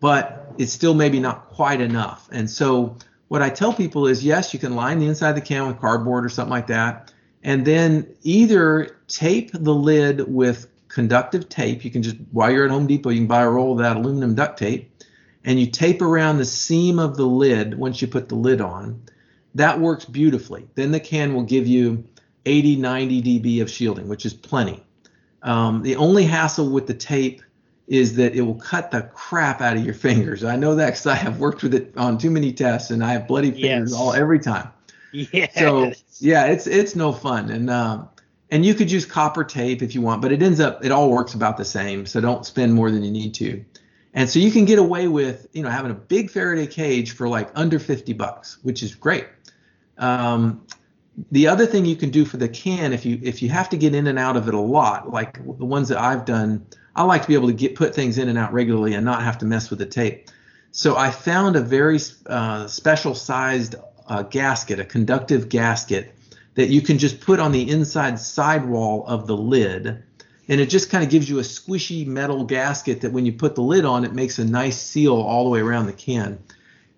[0.00, 2.28] but it's still maybe not quite enough.
[2.32, 2.96] And so
[3.28, 5.80] what I tell people is yes, you can line the inside of the can with
[5.80, 7.12] cardboard or something like that.
[7.42, 11.84] And then either tape the lid with conductive tape.
[11.84, 13.96] You can just, while you're at Home Depot, you can buy a roll of that
[13.96, 14.90] aluminum duct tape
[15.44, 19.00] and you tape around the seam of the lid once you put the lid on.
[19.54, 20.68] That works beautifully.
[20.74, 22.04] Then the can will give you
[22.44, 24.82] 80, 90 dB of shielding, which is plenty.
[25.42, 27.42] Um, the only hassle with the tape
[27.88, 30.42] is that it will cut the crap out of your fingers.
[30.44, 33.12] I know that because I have worked with it on too many tests, and I
[33.12, 33.98] have bloody fingers Yes.
[33.98, 34.68] all every time.
[35.12, 35.54] Yes.
[35.54, 38.08] So yeah, it's it's no fun, and um,
[38.50, 41.10] and you could use copper tape if you want, but it ends up it all
[41.10, 42.06] works about the same.
[42.06, 43.64] So don't spend more than you need to,
[44.14, 47.28] and so you can get away with you know having a big Faraday cage for
[47.28, 49.26] like under 50 bucks, which is great.
[49.96, 50.66] Um,
[51.30, 53.76] the other thing you can do for the can if you if you have to
[53.78, 56.66] get in and out of it a lot like the ones that i've done
[56.96, 59.22] i like to be able to get put things in and out regularly and not
[59.22, 60.28] have to mess with the tape.
[60.72, 63.76] So i found a very uh, special sized
[64.08, 66.14] uh, gasket a conductive gasket
[66.54, 70.02] that you can just put on the inside sidewall of the lid.
[70.48, 73.54] And it just kind of gives you a squishy metal gasket that when you put
[73.54, 76.38] the lid on it makes a nice seal all the way around the can.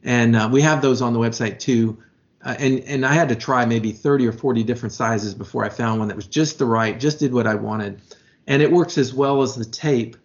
[0.05, 1.99] And uh, we have those on the website too.
[2.45, 5.71] Uh, and and I had to try maybe 30 or 40 different sizes before I
[5.71, 8.01] found one that was just the right, just did what I wanted,
[8.49, 10.17] and it works as well as the tape.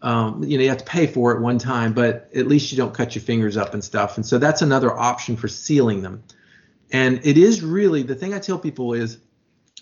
[0.00, 2.78] Um, you know, you have to pay for it one time, but at least you
[2.78, 4.16] don't cut your fingers up and stuff.
[4.16, 6.22] And so that's another option for sealing them.
[6.92, 9.18] And it is really the thing I tell people is,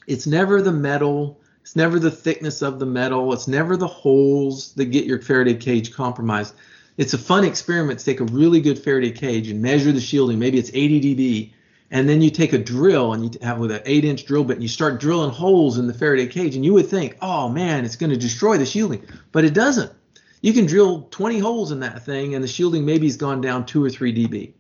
[0.06, 4.72] it's never the metal, it's never the thickness of the metal, it's never the holes
[4.74, 6.54] that get your Faraday cage compromised.
[6.96, 10.38] It's a fun experiment to take a really good Faraday cage and measure the shielding.
[10.38, 11.52] Maybe it's 80 dB
[11.90, 14.54] and then you take a drill and you have with an eight inch drill bit
[14.54, 17.84] and you start drilling holes in the Faraday cage and you would think, oh man,
[17.84, 19.92] it's going to destroy the shielding, but it doesn't.
[20.40, 23.66] You can drill 20 holes in that thing and the shielding maybe has gone down
[23.66, 24.52] two or three dB.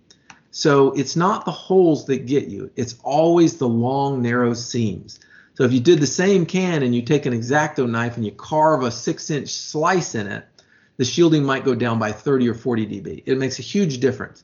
[0.50, 2.70] So it's not the holes that get you.
[2.74, 5.20] It's always the long, narrow seams.
[5.54, 8.32] So if you did the same can and you take an X-Acto knife and you
[8.32, 10.44] carve a six inch slice in it,
[10.96, 13.22] the shielding might go down by 30 or 40 dB.
[13.24, 14.42] It makes a huge difference.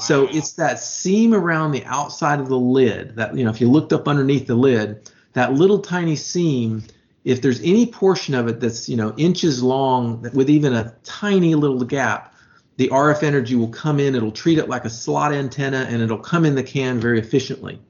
[0.00, 3.68] So it's that seam around the outside of the lid that, you know, if you
[3.68, 6.82] looked up underneath the lid, that little tiny seam,
[7.24, 11.54] if there's any portion of it that's, you know, inches long with even a tiny
[11.54, 12.34] little gap,
[12.76, 16.18] the RF energy will come in, it'll treat it like a slot antenna, and it'll
[16.18, 17.80] come in the can very efficiently.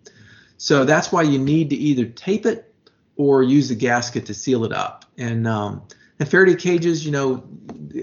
[0.57, 2.75] So that's why you need to either tape it
[3.17, 5.05] or use a gasket to seal it up.
[5.19, 5.83] And um,
[6.19, 7.37] and Faraday cages, you know,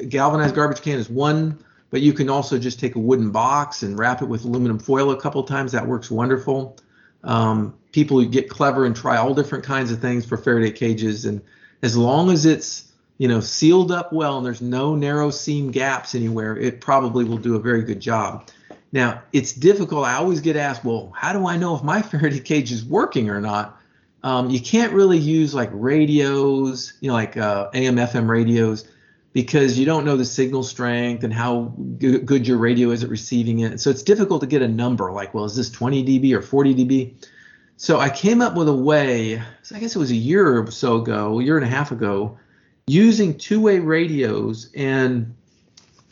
[0.09, 1.63] galvanized garbage can is one,
[1.95, 5.11] but you can also just take a wooden box and wrap it with aluminum foil
[5.11, 5.71] a couple times.
[5.71, 6.75] That works wonderful.
[7.23, 11.41] Um, people get clever and try all different kinds of things for Faraday cages, and
[11.83, 16.15] as long as it's you know sealed up well and there's no narrow seam gaps
[16.15, 18.49] anywhere, it probably will do a very good job.
[18.91, 20.05] Now it's difficult.
[20.05, 23.29] I always get asked, well, how do I know if my Faraday cage is working
[23.29, 23.79] or not?
[24.21, 28.85] Um, you can't really use like radios, you know, like uh, AM, FM radios,
[29.35, 33.09] because you don't know the signal strength and how g- good your radio is at
[33.09, 33.81] receiving it.
[33.81, 36.73] So it's difficult to get a number like, well, is this 20 dB or 40
[36.73, 37.27] dB?
[37.75, 41.01] So I came up with a way, I guess it was a year or so
[41.01, 42.39] ago, a year and a half ago,
[42.87, 45.35] using two-way radios and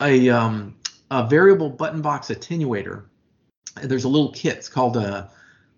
[0.02, 0.76] a, um,
[1.10, 3.04] a variable button box attenuator.
[3.82, 4.58] There's a little kit.
[4.58, 5.30] It's called a,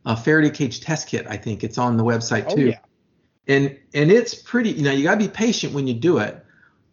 [0.05, 1.29] a Faraday cage test kit.
[1.29, 2.53] I think it's on the website too.
[2.53, 2.79] Oh too yeah.
[3.47, 6.43] and and it's pretty you know you got to be patient when you do it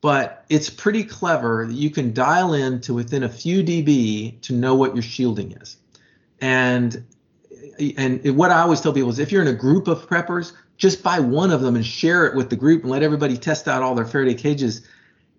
[0.03, 4.53] but it's pretty clever that you can dial in to within a few dB to
[4.53, 5.77] know what your shielding is.
[6.41, 7.05] And
[7.97, 11.03] and what I always tell people is if you're in a group of preppers just
[11.03, 13.81] buy one of them and share it with the group and let everybody test out
[13.81, 14.85] all their Faraday cages.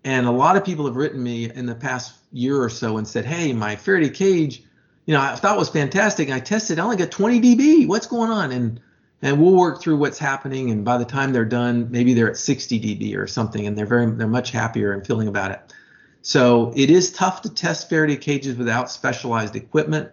[0.03, 3.07] And a lot of people have written me in the past year or so and
[3.07, 4.63] said hey my Faraday cage
[5.05, 6.31] you know I thought was fantastic.
[6.31, 7.87] I tested I only got 20 dB.
[7.87, 8.51] What's going on?
[8.51, 8.81] And
[9.21, 12.37] and we'll work through what's happening and by the time they're done maybe they're at
[12.37, 15.73] 60 dB or something and they're very they're much happier and feeling about it.
[16.21, 20.11] So it is tough to test Faraday cages without specialized equipment.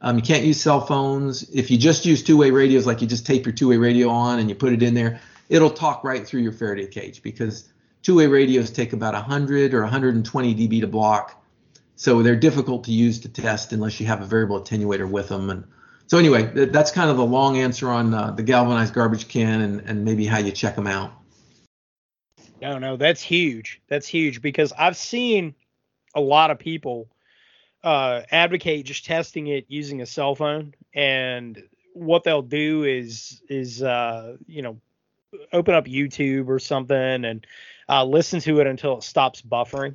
[0.00, 1.42] Um, you can't use cell phones.
[1.50, 4.48] If you just use two-way radios like you just tape your two-way radio on and
[4.48, 7.68] you put it in there it'll talk right through your Faraday cage because
[8.02, 11.44] two-way radios take about 100 or 120 dB to block.
[11.96, 15.50] So they're difficult to use to test unless you have a variable attenuator with them
[15.50, 15.64] and
[16.10, 19.60] so anyway, th- that's kind of the long answer on uh, the galvanized garbage can
[19.60, 21.12] and, and maybe how you check them out.
[22.60, 23.80] No, no, that's huge.
[23.86, 25.54] That's huge because I've seen
[26.16, 27.08] a lot of people
[27.84, 31.62] uh, advocate just testing it using a cell phone, and
[31.94, 34.80] what they'll do is is uh, you know
[35.52, 37.46] open up YouTube or something and
[37.88, 39.94] uh, listen to it until it stops buffering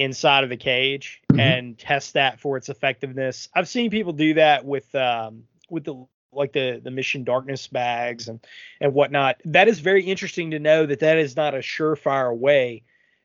[0.00, 1.38] inside of the cage Mhm.
[1.38, 3.48] and test that for its effectiveness.
[3.54, 8.28] I've seen people do that with um, with the like the the mission darkness bags
[8.28, 8.40] and
[8.80, 9.40] and whatnot.
[9.44, 12.82] That is very interesting to know that that is not a surefire way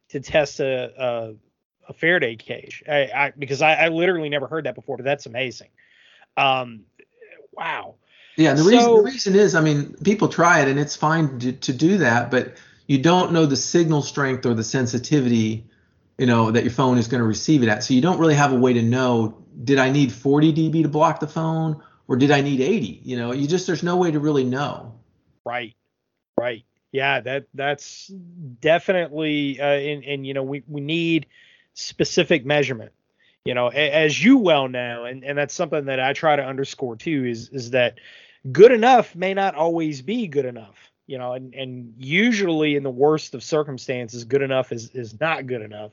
[0.10, 1.36] to test a a,
[1.90, 2.84] a Faraday cage.
[2.88, 5.70] I, I because I, I literally never heard that before, but that's amazing.
[6.38, 6.82] Um,
[7.54, 7.96] wow.
[8.38, 11.40] Yeah, and the reason the reason is, I mean, people try it and it's fine
[11.40, 12.56] to, to do that, but
[12.88, 15.66] you don't know the signal strength or the sensitivity,
[16.18, 17.84] you know, that your phone is going to receive it at.
[17.84, 20.90] So you don't really have a way to know did I need 40 dB to
[20.90, 23.02] block the phone or did I need 80?
[23.04, 24.94] You know, you just there's no way to really know.
[25.46, 25.76] Right.
[26.38, 26.66] Right.
[26.92, 28.08] Yeah, that that's
[28.62, 31.28] definitely uh and, and you know we, we need
[31.74, 32.92] specific measurement.
[33.44, 36.96] You know, as you well know, and, and that's something that I try to underscore
[36.96, 38.00] too, is is that
[38.52, 40.92] good enough may not always be good enough.
[41.08, 45.48] You know, and, and usually in the worst of circumstances, good enough is is not
[45.48, 45.92] good enough.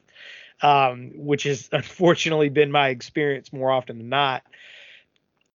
[0.63, 4.43] Um, which has unfortunately been my experience more often than not.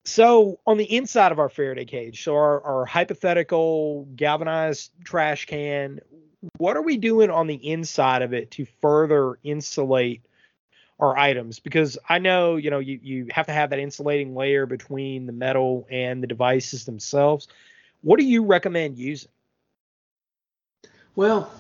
[0.08, 6.00] So on the inside of our Faraday cage, so our, our hypothetical galvanized trash can,
[6.58, 10.22] what are we doing on the inside of it to further insulate
[10.98, 11.60] our items?
[11.60, 15.34] Because I know, you know, you, you have to have that insulating layer between the
[15.34, 17.50] metal and the devices themselves.
[18.02, 19.30] What do you recommend using?
[21.18, 21.52] Well,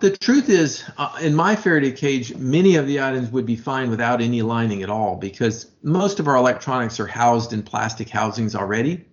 [0.00, 3.88] the truth is, uh, in my Faraday cage, many of the items would be fine
[3.88, 8.54] without any lining at all because most of our electronics are housed in plastic housings
[8.54, 9.06] already.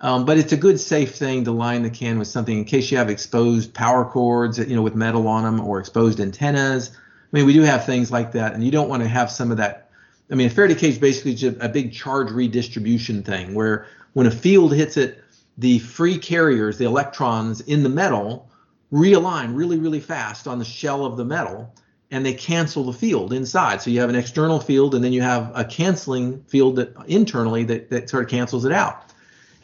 [0.00, 2.90] Um, but it's a good, safe thing to line the can with something in case
[2.90, 6.90] you have exposed power cords, you know, with metal on them or exposed antennas.
[6.90, 9.52] I mean, we do have things like that, and you don't want to have some
[9.52, 9.90] of that.
[10.28, 14.26] I mean, a Faraday cage basically is just a big charge redistribution thing where when
[14.26, 15.22] a field hits it,
[15.56, 18.50] the free carriers, the electrons in the metal,
[18.94, 21.74] realign really, really fast on the shell of the metal
[22.12, 23.82] and they cancel the field inside.
[23.82, 27.64] So you have an external field and then you have a canceling field that internally
[27.64, 29.10] that, that sort of cancels it out.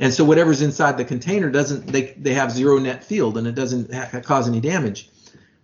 [0.00, 3.54] And so whatever's inside the container doesn't, they, they have zero net field and it
[3.54, 5.08] doesn't ha- cause any damage.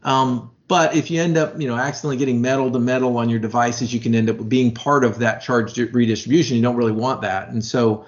[0.05, 3.41] Um, but if you end up, you know, accidentally getting metal to metal on your
[3.41, 6.57] devices, you can end up being part of that charge redistribution.
[6.57, 7.49] You don't really want that.
[7.49, 8.07] And so,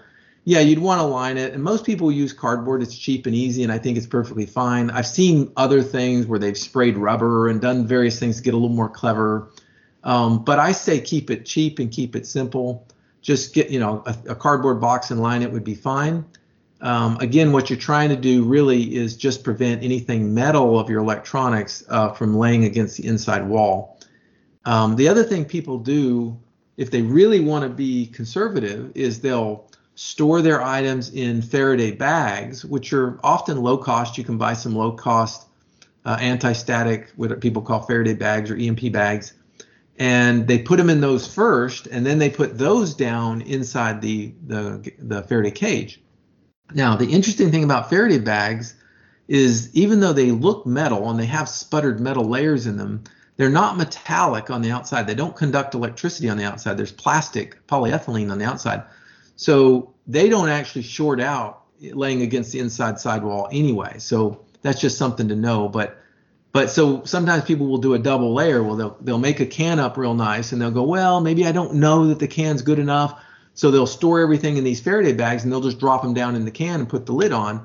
[0.49, 1.53] yeah, you'd want to line it.
[1.53, 2.81] And most people use cardboard.
[2.81, 4.89] It's cheap and easy, and I think it's perfectly fine.
[4.89, 8.57] I've seen other things where they've sprayed rubber and done various things to get a
[8.57, 9.51] little more clever.
[10.05, 12.89] Um, but I say keep it cheap and keep it simple.
[13.21, 16.25] Just get, you know, a, a cardboard box and line it would be fine.
[16.81, 21.01] Um, again, what you're trying to do really is just prevent anything metal of your
[21.01, 24.01] electronics uh, from laying against the inside wall.
[24.65, 26.41] Um, the other thing people do,
[26.79, 29.69] if they really want to be conservative, is they'll
[29.99, 34.17] store their items in Faraday bags, which are often low cost.
[34.17, 35.49] You can buy some low cost
[36.05, 39.33] uh, anti-static, what people call Faraday bags or EMP bags,
[39.99, 44.33] and they put them in those first, and then they put those down inside the
[44.47, 46.01] the, the Faraday cage.
[46.73, 48.77] Now, the interesting thing about Faraday bags
[49.27, 53.03] is even though they look metal and they have sputtered metal layers in them,
[53.37, 55.09] they're not metallic on the outside.
[55.09, 56.77] They don't conduct electricity on the outside.
[56.77, 58.85] There's plastic, polyethylene on the outside.
[59.39, 63.99] So they don't actually short out laying against the inside sidewall anyway.
[63.99, 65.69] So that's just something to know.
[65.69, 65.97] But
[66.51, 68.65] but so sometimes people will do a double layer.
[68.65, 71.53] Well, they'll they'll make a can up real nice, and they'll go, well, maybe I
[71.53, 73.23] don't know that the can's good enough.
[73.55, 76.45] So they'll store everything in these Faraday bags, and they'll just drop them down in
[76.45, 77.65] the can and put the lid on.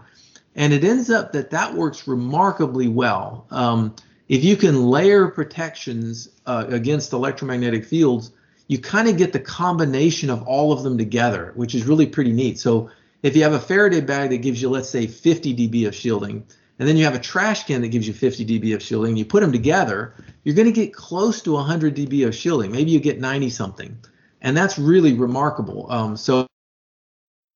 [0.56, 3.48] And it ends up that that works remarkably well.
[3.50, 3.96] Um,
[4.30, 8.32] if you can layer protections uh, against electromagnetic fields,
[8.74, 12.34] you kind of get the combination of all of them together, which is really pretty
[12.34, 12.58] neat.
[12.60, 12.90] So
[13.22, 16.44] if you have a Faraday bag that gives you, let's say, 50 dB of shielding,
[16.80, 19.20] and then you have a trash can that gives you 50 dB of shielding, and
[19.20, 22.72] you put them together, you're going to get close to 100 dB of shielding.
[22.72, 23.96] Maybe you get 90 something,
[24.42, 25.86] and that's really remarkable.
[25.92, 26.48] Um, so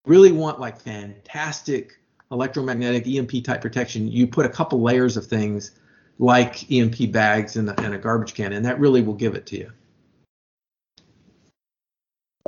[0.06, 1.98] really want like fantastic
[2.32, 5.72] electromagnetic EMP type protection, you put a couple layers of things
[6.20, 9.72] like EMP bags and a, garbage can, and that really will give it to you.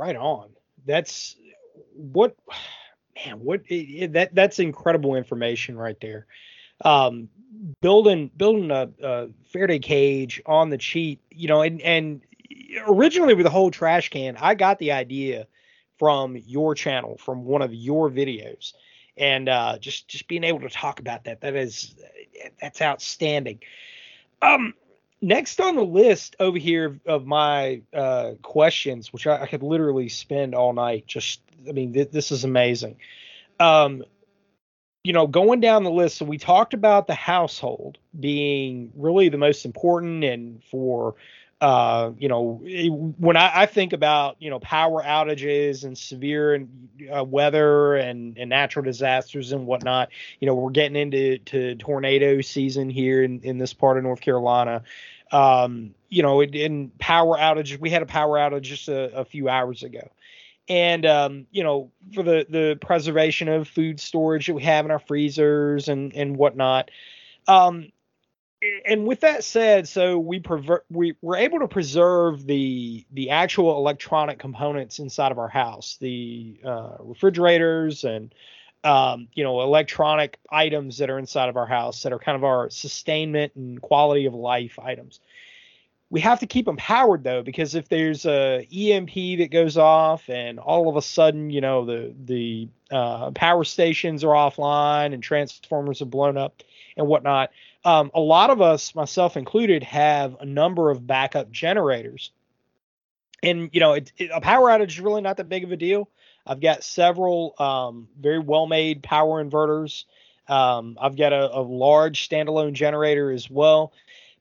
[0.00, 0.48] Right on.
[0.86, 1.36] That's
[1.92, 2.34] what,
[3.14, 3.40] man.
[3.40, 6.26] What that that's incredible information right there.
[6.82, 7.28] Um,
[7.82, 12.22] building building a, a Faraday cage on the cheap, you know, and and
[12.88, 15.46] originally with the whole trash can, I got the idea
[15.98, 18.72] from your channel, from one of your videos,
[19.18, 21.94] and uh, just just being able to talk about that, that is
[22.58, 23.60] that's outstanding.
[24.40, 24.72] Um,
[25.20, 30.08] next on the list over here of my uh, questions, which I, I, could literally
[30.08, 31.06] spend all night.
[31.06, 32.96] Just, I mean, th- this is amazing.
[33.58, 34.04] Um,
[35.04, 39.38] you know, going down the list, so we talked about the household being really the
[39.38, 41.14] most important, and for
[41.60, 42.54] uh, you know,
[43.18, 46.66] when I, I, think about you know power outages and severe
[47.14, 50.08] uh, weather and, and natural disasters and whatnot,
[50.40, 54.22] you know, we're getting into to tornado season here in, in this part of North
[54.22, 54.84] Carolina.
[55.32, 59.24] Um, you know, in, in power outages, we had a power outage just a, a
[59.26, 60.10] few hours ago,
[60.66, 64.90] and um, you know, for the the preservation of food storage that we have in
[64.90, 66.90] our freezers and and whatnot.
[67.46, 67.92] Um,
[68.84, 70.42] and with that said, so we
[70.90, 76.60] we were able to preserve the the actual electronic components inside of our house, the
[76.64, 78.34] uh, refrigerators and
[78.84, 82.44] um, you know electronic items that are inside of our house that are kind of
[82.44, 85.20] our sustainment and quality of life items.
[86.10, 90.28] We have to keep them powered though, because if there's a EMP that goes off
[90.28, 95.22] and all of a sudden, you know, the the uh, power stations are offline and
[95.22, 96.62] transformers are blown up
[96.96, 97.50] and whatnot
[97.84, 102.30] um, a lot of us, myself included, have a number of backup generators.
[103.42, 105.76] And, you know, it, it, a power outage is really not that big of a
[105.76, 106.08] deal.
[106.46, 110.04] I've got several um, very well made power inverters.
[110.48, 113.92] Um, I've got a, a large standalone generator as well,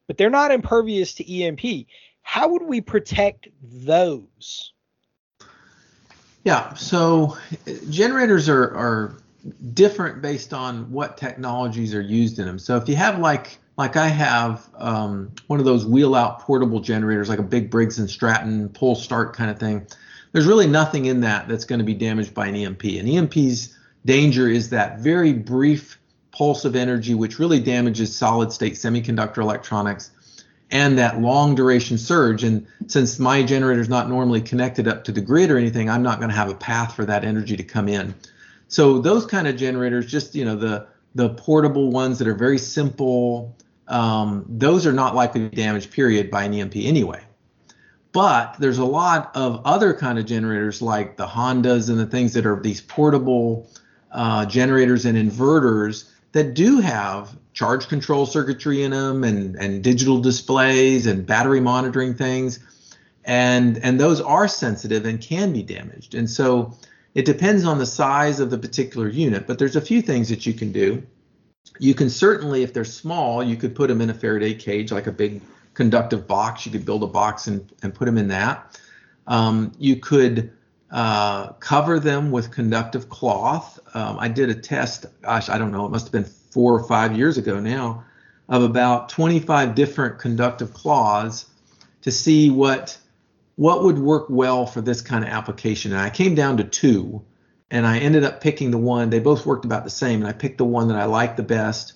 [0.08, 1.88] but they're not impervious to EMP.
[2.22, 4.74] How would we protect those?
[6.44, 7.38] Yeah, so
[7.90, 9.18] generators are, are
[9.74, 12.60] different based on what technologies are used in them.
[12.60, 16.82] So if you have like like I have um, one of those wheel out portable
[16.82, 19.88] generators, like a big Briggs and Stratton pull start kind of thing.
[20.34, 22.84] There's really nothing in that that's going to be damaged by an EMP.
[22.84, 25.98] An EMP's danger is that very brief
[26.32, 30.12] pulse of energy, which really damages solid state semiconductor electronics,
[30.72, 32.44] and that long duration surge.
[32.44, 36.04] And since my generator is not normally connected up to the grid or anything, I'm
[36.04, 38.14] not going to have a path for that energy to come in.
[38.70, 42.60] So those kind of generators, just you know the the portable ones that are very
[42.60, 43.58] simple,
[43.88, 45.92] um, those are not likely to be damaged.
[45.92, 47.22] Period by an EMP anyway.
[48.12, 52.34] But there's a lot of other kind of generators like the Hondas and the things
[52.34, 53.70] that are these portable
[54.12, 60.20] uh, generators and inverters that do have charge control circuitry in them and, and digital
[60.20, 62.60] displays and battery monitoring things.
[63.26, 66.16] And, and those are sensitive and can be damaged.
[66.16, 66.76] And so
[67.16, 70.46] it depends on the size of the particular unit, but there's a few things that
[70.46, 71.04] you can do.
[71.80, 75.08] You can certainly, if they're small, you could put them in a Faraday cage, like
[75.08, 75.42] a big
[75.74, 76.66] conductive box.
[76.66, 78.80] You could build a box and, and put them in that.
[79.28, 80.52] Um, you could
[80.92, 83.80] uh, cover them with conductive cloth.
[83.94, 86.84] Um, I did a test, gosh, I don't know, it must have been four or
[86.84, 88.04] five years ago now,
[88.48, 91.46] of about 25 different conductive cloths
[92.02, 92.98] to see what
[93.60, 95.92] what would work well for this kind of application?
[95.92, 97.26] And I came down to two,
[97.70, 99.10] and I ended up picking the one.
[99.10, 101.44] They both worked about the same, and I picked the one that I liked the
[101.44, 101.92] best.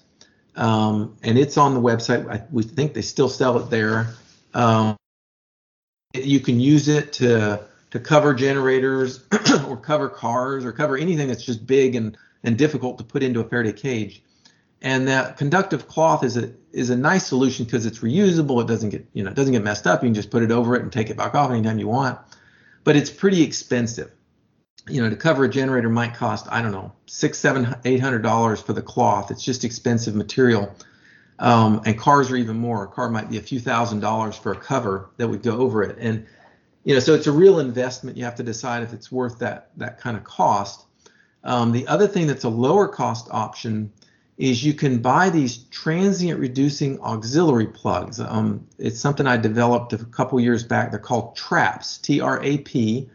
[0.57, 2.30] Um, and it's on the website.
[2.30, 4.09] I, we think they still sell it there.
[4.53, 4.97] Um,
[6.14, 9.24] you can use it to to cover generators
[9.66, 13.39] or cover cars or cover anything that's just big and and difficult to put into
[13.39, 14.22] a Faraday cage.
[14.82, 18.62] And that conductive cloth is a is a nice solution because it's reusable.
[18.62, 20.04] It doesn't get you know it doesn't get messed up.
[20.04, 22.20] You can just put it over it and take it back off anytime you want.
[22.86, 24.12] But it's pretty expensive.
[24.90, 28.22] you know, to cover a generator might cost, I don't know, six, seven, eight hundred
[28.24, 29.32] dollars for the cloth.
[29.32, 30.76] It's just expensive material.
[31.40, 32.86] Um, and cars are even more.
[32.86, 35.84] A car might be a few thousand dollars for a cover that would go over
[35.84, 35.98] it.
[36.00, 36.26] And
[36.84, 38.18] you know, so it's a real investment.
[38.18, 40.86] You have to decide if it's worth that that kind of cost.
[41.44, 43.94] Um, the other thing that's a lower cost option
[44.38, 48.20] is you can buy these transient reducing auxiliary plugs.
[48.20, 50.90] Um, it's something I developed a couple years back.
[50.90, 53.10] They're called TRAPs, T-R-A-P,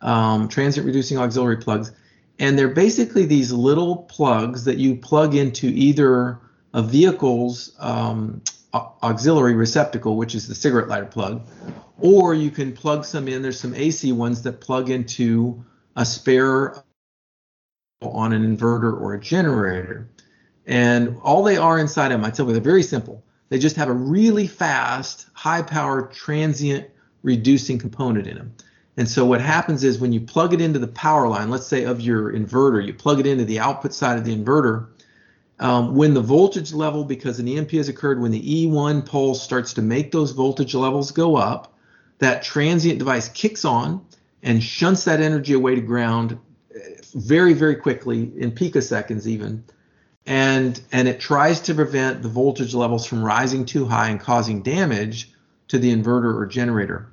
[0.00, 1.92] um, transient reducing auxiliary plugs,
[2.38, 6.40] and they're basically these little plugs that you plug into either
[6.72, 8.42] a vehicle's um,
[8.74, 11.46] auxiliary receptacle, which is the cigarette lighter plug,
[11.98, 13.42] or you can plug some in.
[13.42, 15.64] There's some AC ones that plug into
[15.96, 16.82] a spare
[18.02, 20.08] on an inverter or a generator.
[20.66, 23.22] And all they are inside them, I tell you, they're very simple.
[23.48, 26.88] They just have a really fast, high power transient
[27.22, 28.54] reducing component in them.
[28.96, 31.84] And so what happens is when you plug it into the power line, let's say
[31.84, 34.88] of your inverter, you plug it into the output side of the inverter.
[35.58, 39.72] Um, when the voltage level, because an EMP has occurred, when the E1 pulse starts
[39.74, 41.74] to make those voltage levels go up,
[42.18, 44.04] that transient device kicks on
[44.42, 46.38] and shunts that energy away to ground
[46.74, 46.78] eh,
[47.14, 49.64] very, very quickly in picoseconds even
[50.26, 54.62] and and it tries to prevent the voltage levels from rising too high and causing
[54.62, 55.30] damage
[55.68, 57.08] to the inverter or generator.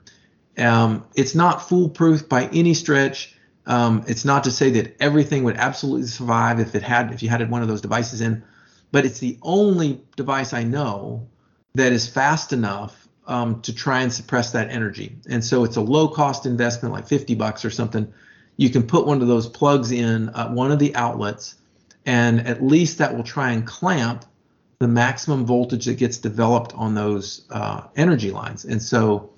[0.58, 3.36] Um, it's not foolproof by any stretch.
[3.66, 7.30] Um, it's not to say that everything would absolutely survive if it had if you
[7.30, 8.44] had one of those devices in,
[8.92, 11.28] but it's the only device I know
[11.76, 15.16] that is fast enough um, to try and suppress that energy.
[15.30, 18.12] And so it's a low cost investment, like 50 bucks or something.
[18.58, 21.56] You can put one of those plugs in uh, one of the outlets
[22.06, 24.26] and at least that will try and clamp
[24.80, 28.66] the maximum voltage that gets developed on those uh, energy lines.
[28.66, 29.30] And so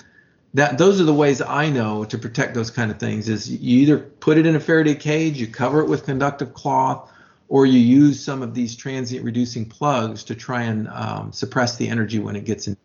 [0.53, 3.82] that those are the ways I know to protect those kind of things is you
[3.82, 7.11] either put it in a Faraday cage, you cover it with conductive cloth,
[7.49, 11.89] or you use some of these transient reducing plugs to try and um, suppress the
[11.89, 12.78] energy when it gets in.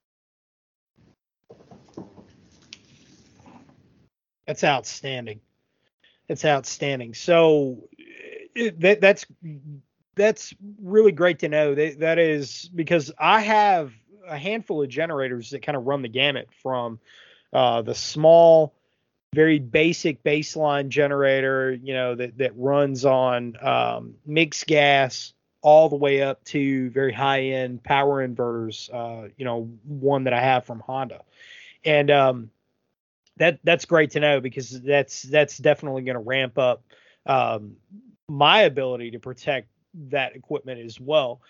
[4.47, 5.41] That's outstanding.
[6.27, 7.15] That's outstanding.
[7.15, 7.89] So
[8.79, 9.27] that that's
[10.15, 11.75] that's really great to know.
[11.75, 13.93] That that is because I have
[14.27, 17.01] a handful of generators that kind of run the gamut from
[17.53, 18.75] uh, the small,
[19.35, 25.97] very basic baseline generator, you know, that that runs on um, mixed gas all the
[25.97, 28.93] way up to very high end power inverters.
[28.93, 31.23] Uh, you know, one that I have from Honda,
[31.85, 32.51] and um,
[33.37, 36.83] that that's great to know because that's that's definitely going to ramp up
[37.27, 37.77] um,
[38.29, 39.69] my ability to protect
[40.11, 41.41] that equipment as well.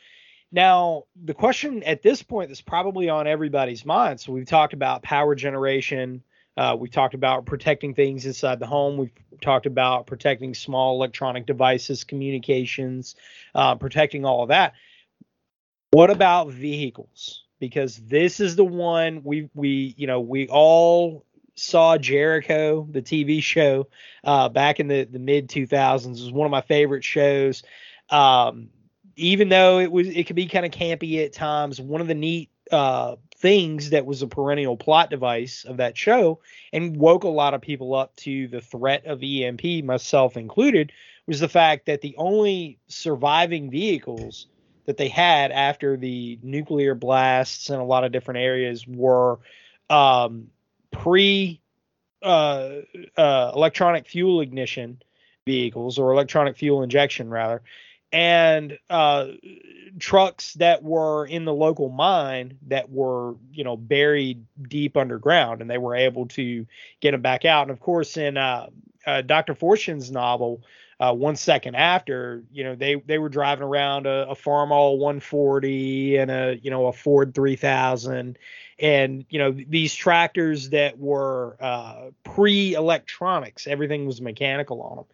[0.50, 4.20] Now, the question at this point that's probably on everybody's mind.
[4.20, 6.22] So we've talked about power generation.
[6.56, 8.96] Uh, we've talked about protecting things inside the home.
[8.96, 13.14] We've talked about protecting small electronic devices, communications,
[13.54, 14.72] uh, protecting all of that.
[15.90, 17.44] What about vehicles?
[17.60, 21.24] Because this is the one we we you know we all
[21.58, 23.88] saw Jericho, the TV show,
[24.24, 26.06] uh, back in the, the mid 2000s.
[26.06, 27.62] It was one of my favorite shows.
[28.10, 28.70] Um,
[29.16, 31.80] even though it was, it could be kind of campy at times.
[31.80, 36.40] One of the neat uh, things that was a perennial plot device of that show
[36.72, 40.92] and woke a lot of people up to the threat of EMP, myself included,
[41.26, 44.46] was the fact that the only surviving vehicles
[44.86, 49.38] that they had after the nuclear blasts in a lot of different areas were
[49.90, 50.48] um,
[50.90, 51.60] pre
[52.22, 52.70] uh,
[53.16, 55.00] uh, electronic fuel ignition
[55.46, 57.62] vehicles or electronic fuel injection rather.
[58.12, 59.28] And uh,
[59.98, 65.70] trucks that were in the local mine that were you know buried deep underground and
[65.70, 66.66] they were able to
[67.00, 67.62] get them back out.
[67.62, 68.68] And of course in uh,
[69.06, 70.62] uh, dr Forstchen's novel
[71.00, 76.16] uh, one second after, you know, they they were driving around a, a Farmall 140
[76.16, 78.36] and a you know a Ford 3000,
[78.80, 85.04] and you know these tractors that were uh, pre-electronics, everything was mechanical on them.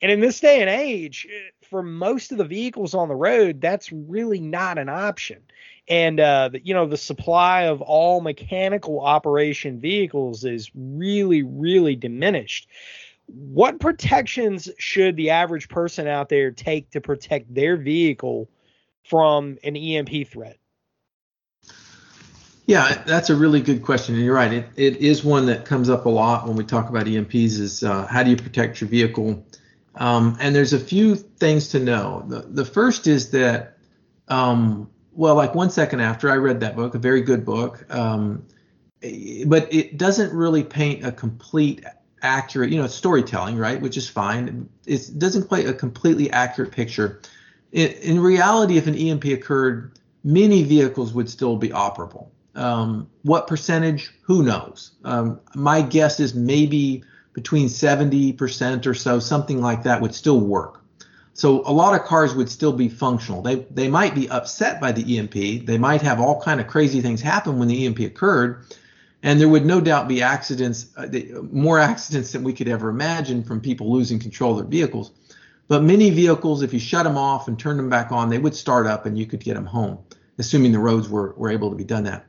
[0.00, 1.26] And in this day and age,
[1.68, 5.42] for most of the vehicles on the road, that's really not an option.
[5.88, 11.96] And uh, the, you know the supply of all mechanical operation vehicles is really really
[11.96, 12.68] diminished
[13.26, 18.48] what protections should the average person out there take to protect their vehicle
[19.04, 20.58] from an EMP threat?
[22.66, 24.52] Yeah, that's a really good question, and you're right.
[24.52, 27.58] It, it is one that comes up a lot when we talk about EMPs.
[27.58, 29.44] Is uh, how do you protect your vehicle?
[29.96, 32.24] Um, and there's a few things to know.
[32.28, 33.76] The, the first is that,
[34.28, 38.46] um, well, like one second after I read that book, a very good book, um,
[39.46, 41.84] but it doesn't really paint a complete
[42.22, 43.80] accurate, you know, storytelling, right?
[43.80, 44.68] Which is fine.
[44.86, 47.20] It doesn't quite a completely accurate picture.
[47.72, 49.92] In, in reality, if an EMP occurred,
[50.24, 52.28] many vehicles would still be operable.
[52.54, 54.12] Um, what percentage?
[54.22, 54.92] Who knows?
[55.04, 57.02] Um, my guess is maybe
[57.32, 60.82] between 70% or so, something like that, would still work.
[61.34, 63.40] So a lot of cars would still be functional.
[63.40, 65.66] They they might be upset by the EMP.
[65.66, 68.66] They might have all kind of crazy things happen when the EMP occurred,
[69.22, 71.06] and there would no doubt be accidents, uh,
[71.50, 75.12] more accidents than we could ever imagine from people losing control of their vehicles.
[75.68, 78.54] But many vehicles, if you shut them off and turn them back on, they would
[78.54, 79.98] start up and you could get them home,
[80.38, 82.26] assuming the roads were were able to be done that.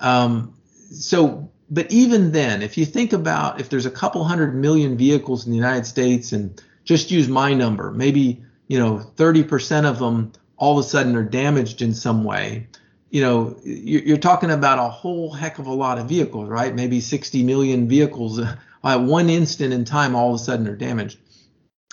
[0.00, 0.54] Um,
[0.90, 5.46] so, but even then, if you think about if there's a couple hundred million vehicles
[5.46, 7.90] in the United States and just use my number.
[7.90, 12.68] Maybe, you know, 30% of them all of a sudden are damaged in some way.
[13.14, 16.74] You know, you're talking about a whole heck of a lot of vehicles, right?
[16.74, 18.40] Maybe 60 million vehicles
[18.84, 21.18] at one instant in time all of a sudden are damaged.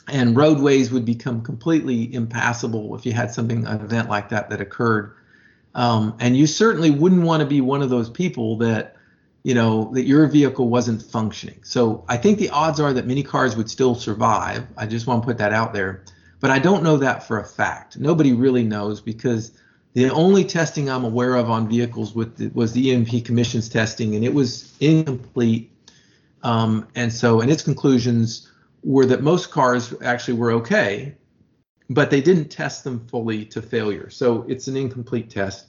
[0.07, 4.61] And roadways would become completely impassable if you had something, an event like that that
[4.61, 5.13] occurred.
[5.75, 8.95] Um, and you certainly wouldn't want to be one of those people that
[9.43, 11.59] you know, that your vehicle wasn't functioning.
[11.63, 14.67] So I think the odds are that many cars would still survive.
[14.77, 16.03] I just want to put that out there.
[16.39, 17.97] But I don't know that for a fact.
[17.97, 19.51] Nobody really knows because
[19.93, 24.23] the only testing I'm aware of on vehicles the, was the EMP Commission's testing, and
[24.23, 25.71] it was incomplete.
[26.43, 28.49] Um, and so, and its conclusions
[28.83, 31.15] were that most cars actually were okay,
[31.89, 34.09] but they didn't test them fully to failure.
[34.09, 35.67] So it's an incomplete test.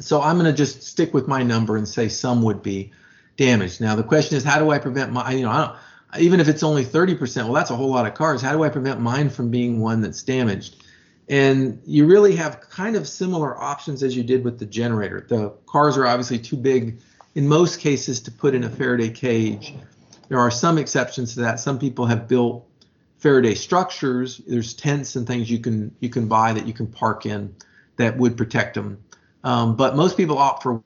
[0.00, 2.92] So I'm going to just stick with my number and say some would be
[3.36, 3.80] damaged.
[3.80, 5.76] Now the question is, how do I prevent my, you know, I
[6.18, 8.40] even if it's only 30%, well, that's a whole lot of cars.
[8.40, 10.82] How do I prevent mine from being one that's damaged?
[11.28, 15.26] And you really have kind of similar options as you did with the generator.
[15.28, 17.00] The cars are obviously too big
[17.34, 19.74] in most cases to put in a Faraday cage.
[20.28, 21.58] There are some exceptions to that.
[21.58, 22.66] Some people have built
[23.18, 24.40] Faraday structures.
[24.46, 27.54] There's tents and things you can you can buy that you can park in
[27.96, 29.02] that would protect them.
[29.42, 30.82] Um, but most people opt for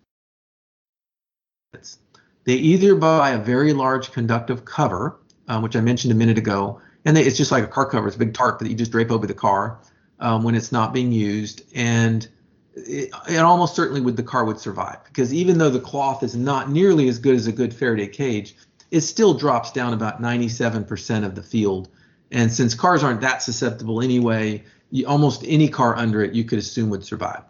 [2.44, 5.18] they either buy a very large conductive cover,
[5.48, 8.06] uh, which I mentioned a minute ago, and they, it's just like a car cover.
[8.06, 9.78] It's a big tarp that you just drape over the car
[10.20, 12.28] um, when it's not being used, and
[12.74, 16.36] it, it, almost certainly would the car would survive because even though the cloth is
[16.36, 18.54] not nearly as good as a good Faraday cage,
[18.90, 21.88] it still drops down about 97% of the field.
[22.30, 26.58] And since cars aren't that susceptible anyway, you, almost any car under it you could
[26.58, 27.42] assume would survive.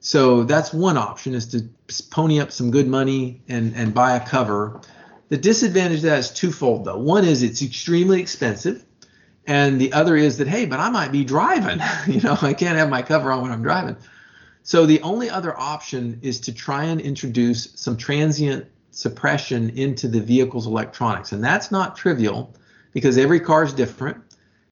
[0.00, 1.68] So that's one option is to
[2.10, 4.80] pony up some good money and, and buy a cover.
[5.28, 6.98] The disadvantage of that is twofold though.
[6.98, 8.84] One is it's extremely expensive.
[9.46, 11.80] And the other is that, hey, but I might be driving.
[12.06, 13.96] you know, I can't have my cover on when I'm driving.
[14.62, 20.20] So the only other option is to try and introduce some transient suppression into the
[20.20, 21.32] vehicle's electronics.
[21.32, 22.54] And that's not trivial
[22.92, 24.18] because every car is different.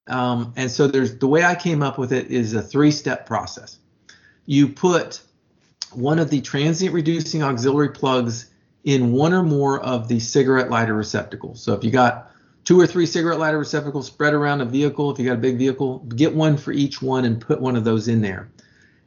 [0.06, 3.26] Um, and so there's the way I came up with it is a three step
[3.26, 3.80] process
[4.50, 5.22] you put
[5.92, 8.50] one of the transient reducing auxiliary plugs
[8.82, 11.62] in one or more of the cigarette lighter receptacles.
[11.62, 12.29] So if you got
[12.70, 15.58] two or three cigarette lighter receptacles spread around a vehicle, if you got a big
[15.58, 18.48] vehicle, get one for each one and put one of those in there.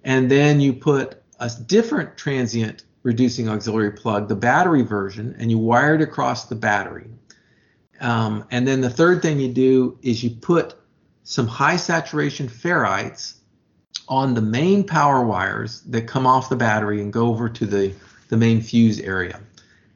[0.03, 5.57] And then you put a different transient reducing auxiliary plug, the battery version, and you
[5.57, 7.05] wire it across the battery.
[8.01, 10.75] Um, and then the third thing you do is you put
[11.23, 13.35] some high saturation ferrites
[14.09, 17.93] on the main power wires that come off the battery and go over to the,
[18.27, 19.39] the main fuse area.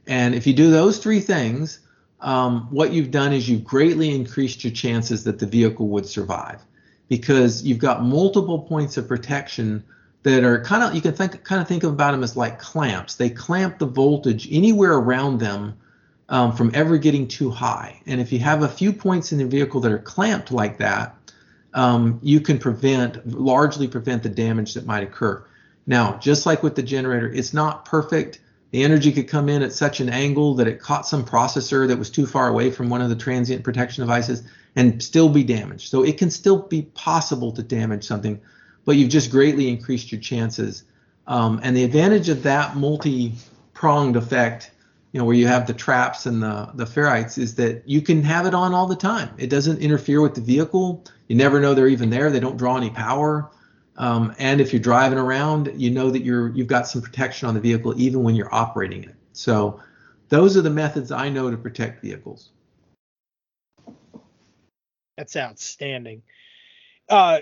[0.08, 1.82] And if you do those three things,
[2.22, 6.62] um, what you've done is you've greatly increased your chances that the vehicle would survive
[7.08, 9.84] because you've got multiple points of protection
[10.24, 13.16] that are kind of you can think kind of think about them as like clamps.
[13.16, 15.78] They clamp the voltage anywhere around them
[16.30, 18.02] um, from ever getting too high.
[18.06, 21.16] And if you have a few points in the vehicle that are clamped like that,
[21.74, 25.46] um, you can prevent, largely prevent the damage that might occur.
[25.86, 28.40] Now, just like with the generator, it's not perfect.
[28.72, 31.98] The energy could come in at such an angle that it caught some processor that
[31.98, 34.44] was too far away from one of the transient protection devices
[34.76, 35.90] and still be damaged.
[35.90, 38.40] So it can still be possible to damage something,
[38.86, 40.84] but you've just greatly increased your chances.
[41.28, 44.72] Um, and the advantage of that multi-pronged effect
[45.12, 48.22] you know, where you have the traps and the the ferrites, is that you can
[48.24, 49.30] have it on all the time.
[49.38, 51.04] It doesn't interfere with the vehicle.
[51.28, 52.30] You never know they're even there.
[52.30, 53.50] They don't draw any power.
[53.98, 57.56] Um, and if you're driving around, you know that you're you've got some protection on
[57.56, 59.16] the vehicle even when you're operating it.
[59.34, 59.82] So
[60.30, 62.50] those are the methods I know to protect vehicles.
[65.18, 66.22] That's outstanding.
[67.10, 67.40] Uh,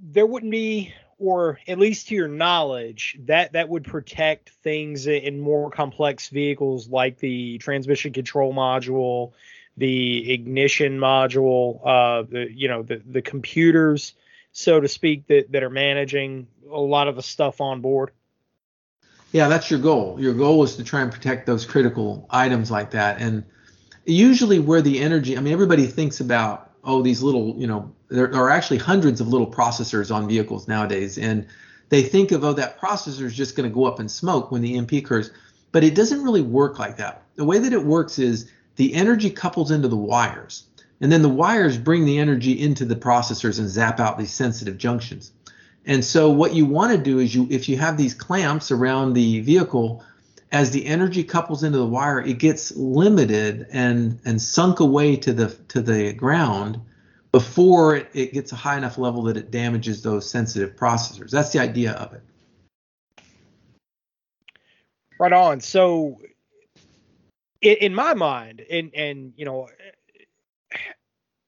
[0.00, 5.38] there wouldn't be or at least to your knowledge, that that would protect things in
[5.38, 9.32] more complex vehicles like the transmission control module,
[9.76, 14.14] the ignition module, uh, the you know the the computers,
[14.52, 18.10] so to speak, that that are managing a lot of the stuff on board.
[19.32, 20.20] Yeah, that's your goal.
[20.20, 23.20] Your goal is to try and protect those critical items like that.
[23.20, 23.44] And
[24.04, 28.34] usually, where the energy, I mean, everybody thinks about, oh, these little, you know, there
[28.34, 31.16] are actually hundreds of little processors on vehicles nowadays.
[31.16, 31.46] And
[31.90, 34.62] they think of, oh, that processor is just going to go up in smoke when
[34.62, 35.30] the EMP occurs.
[35.70, 37.22] But it doesn't really work like that.
[37.36, 40.64] The way that it works is the energy couples into the wires.
[41.00, 44.76] And then the wires bring the energy into the processors and zap out these sensitive
[44.76, 45.32] junctions.
[45.86, 49.14] And so what you want to do is you if you have these clamps around
[49.14, 50.04] the vehicle,
[50.52, 55.32] as the energy couples into the wire, it gets limited and and sunk away to
[55.32, 56.80] the to the ground
[57.32, 61.30] before it, gets a high enough level that it damages those sensitive processors.
[61.30, 62.22] That's the idea of it.
[65.18, 65.60] Right on.
[65.60, 66.20] So
[67.62, 69.68] in, in my mind, and and you know,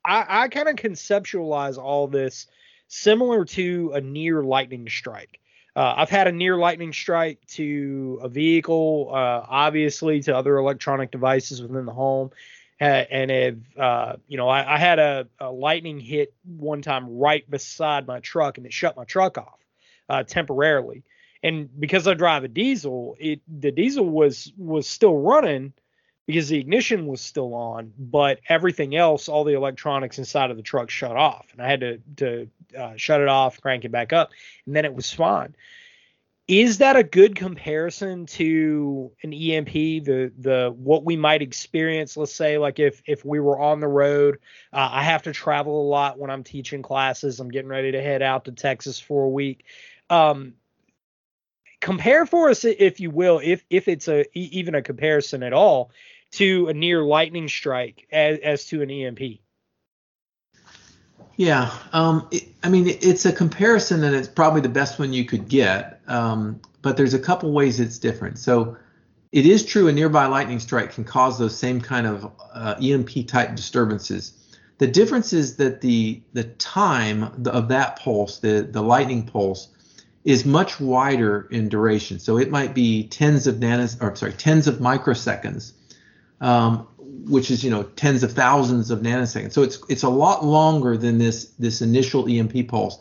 [0.05, 2.47] I, I kind of conceptualize all this
[2.89, 5.41] similar to a near lightning strike.
[5.75, 11.11] Uh, I've had a near lightning strike to a vehicle, uh, obviously to other electronic
[11.11, 12.31] devices within the home,
[12.79, 17.49] and have uh, you know I, I had a, a, lightning hit one time right
[17.51, 19.61] beside my truck, and it shut my truck off
[20.09, 21.05] uh, temporarily.
[21.43, 25.73] And because I drive a diesel, it the diesel was was still running,
[26.33, 30.63] because the ignition was still on, but everything else, all the electronics inside of the
[30.63, 34.13] truck shut off, and I had to to uh, shut it off, crank it back
[34.13, 34.31] up,
[34.67, 35.55] and then it was fine.
[36.49, 39.73] Is that a good comparison to an EMP?
[39.73, 43.89] The the what we might experience, let's say, like if if we were on the
[43.89, 44.39] road,
[44.73, 47.41] uh, I have to travel a lot when I'm teaching classes.
[47.41, 49.65] I'm getting ready to head out to Texas for a week.
[50.09, 50.55] Um,
[51.81, 55.91] compare for us, if you will, if if it's a even a comparison at all
[56.33, 59.41] to a near lightning strike as, as to an EMP.
[61.37, 65.25] Yeah, um, it, I mean it's a comparison, and it's probably the best one you
[65.25, 66.01] could get.
[66.07, 68.39] Um, but there's a couple ways it's different.
[68.39, 68.77] So
[69.31, 73.27] it is true a nearby lightning strike can cause those same kind of uh, EMP
[73.27, 74.33] type disturbances.
[74.79, 79.69] The difference is that the the time of that pulse, the the lightning pulse,
[80.25, 82.19] is much wider in duration.
[82.19, 85.73] So it might be tens of nanos, or sorry, tens of microseconds
[86.43, 89.53] um, which is you know tens of thousands of nanoseconds.
[89.53, 92.99] So it's it's a lot longer than this this initial EMP pulse,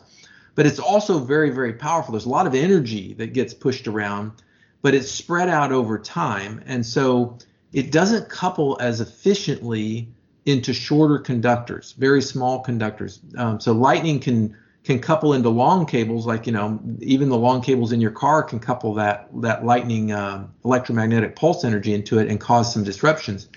[0.54, 2.12] but it's also very very powerful.
[2.12, 4.32] There's a lot of energy that gets pushed around,
[4.80, 7.36] but it's spread out over time, and so
[7.74, 10.08] it doesn't couple as efficiently
[10.44, 13.20] into shorter conductors, very small conductors.
[13.36, 17.62] Um, so lightning can can couple into long cables, like you know even the long
[17.62, 22.28] cables in your car can couple that that lightning uh, electromagnetic pulse energy into it
[22.28, 23.48] and cause some disruptions.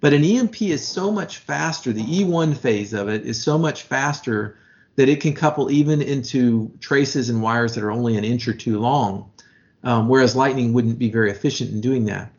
[0.00, 1.92] But an EMP is so much faster.
[1.92, 4.58] The E1 phase of it is so much faster
[4.96, 8.52] that it can couple even into traces and wires that are only an inch or
[8.52, 9.30] two long,
[9.84, 12.32] um, whereas lightning wouldn't be very efficient in doing that.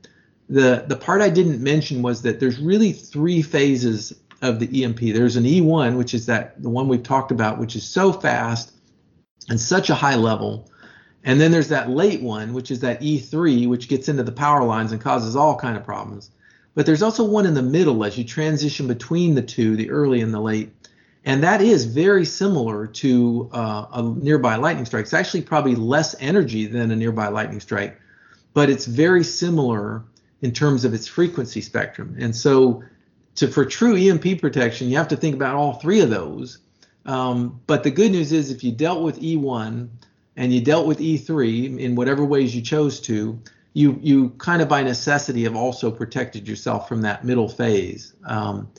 [0.50, 5.00] The the part I didn't mention was that there's really three phases of the EMP.
[5.00, 8.72] There's an E1, which is that the one we've talked about, which is so fast
[9.50, 10.70] and such a high level.
[11.24, 14.64] And then there's that late one, which is that E3, which gets into the power
[14.64, 16.32] lines and causes all kind of problems.
[16.76, 20.22] But there's also one in the middle as you transition between the two, the early
[20.22, 20.72] and the late.
[21.26, 25.04] And that is very similar to uh, a nearby lightning strike.
[25.04, 28.00] It's actually probably less energy than a nearby lightning strike,
[28.54, 30.04] but it's very similar
[30.42, 32.16] in terms of its frequency spectrum.
[32.20, 32.84] And so,
[33.38, 36.60] to, for true EMP protection, you have to think about all three of those.
[37.06, 39.90] Um, but the good news is, if you dealt with E1
[40.36, 43.40] and you dealt with E3 in whatever ways you chose to,
[43.74, 48.14] you you kind of by necessity have also protected yourself from that middle phase.
[48.26, 48.70] Um,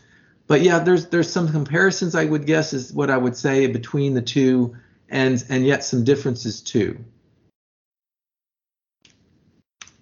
[0.48, 4.14] but yeah, there's there's some comparisons I would guess is what I would say between
[4.14, 4.76] the two,
[5.08, 6.98] and and yet some differences too.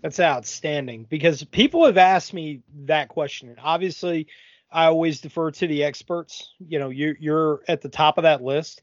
[0.07, 4.29] That's outstanding because people have asked me that question, and obviously,
[4.71, 6.53] I always defer to the experts.
[6.61, 8.83] You know, you're you're at the top of that list,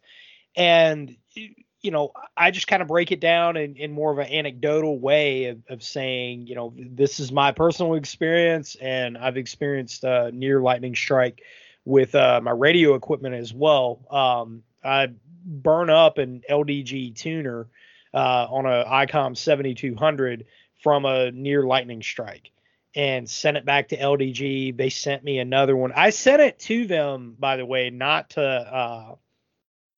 [0.57, 4.33] and you know, I just kind of break it down in, in more of an
[4.33, 10.03] anecdotal way of, of saying, you know, this is my personal experience, and I've experienced
[10.03, 11.41] a near lightning strike
[11.85, 14.05] with uh, my radio equipment as well.
[14.11, 15.07] Um, I
[15.45, 17.69] burn up an LDG tuner
[18.13, 20.45] uh, on a ICOM 7200
[20.83, 22.51] from a near lightning strike
[22.95, 24.77] and sent it back to LDG.
[24.77, 25.91] They sent me another one.
[25.95, 29.15] I sent it to them, by the way, not to uh,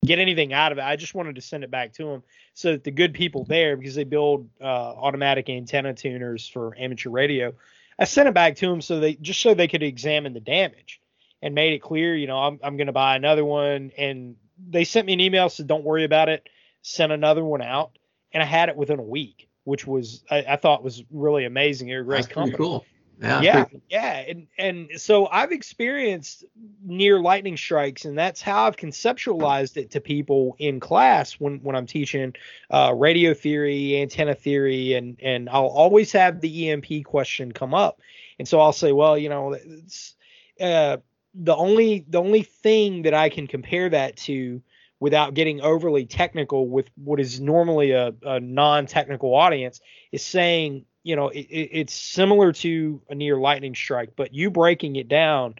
[0.05, 0.83] get anything out of it.
[0.83, 2.23] I just wanted to send it back to them
[2.53, 7.09] so that the good people there, because they build uh, automatic antenna tuners for amateur
[7.09, 7.53] radio,
[7.99, 11.01] I sent it back to them so they just so they could examine the damage.
[11.41, 13.91] and made it clear, you know, I'm I'm going to buy another one.
[13.97, 14.35] And
[14.69, 16.47] they sent me an email said, "Don't worry about it."
[16.81, 17.97] Sent another one out,
[18.31, 21.89] and I had it within a week, which was I, I thought was really amazing.
[21.89, 22.57] They're a great That's pretty company.
[22.57, 22.85] cool.
[23.21, 23.41] Yeah.
[23.41, 26.43] Yeah, pretty- yeah, and and so I've experienced
[26.83, 31.77] near lightning strikes, and that's how I've conceptualized it to people in class when when
[31.77, 32.33] I'm teaching
[32.69, 38.01] uh, radio theory, antenna theory, and and I'll always have the EMP question come up,
[38.37, 40.15] and so I'll say, well, you know, it's
[40.59, 40.97] uh,
[41.33, 44.61] the only the only thing that I can compare that to
[44.99, 49.81] without getting overly technical with what is normally a, a non-technical audience
[50.11, 54.49] is saying you know it, it- it's similar to a near lightning strike but you
[54.49, 55.55] breaking it down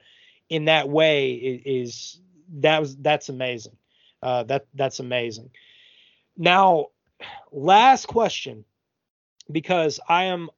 [0.49, 2.19] in that way is,
[2.59, 3.75] that was that's amazing.
[4.21, 5.49] Uh, that that's amazing.
[6.37, 6.87] Now
[7.51, 8.65] last question
[9.51, 10.49] because i am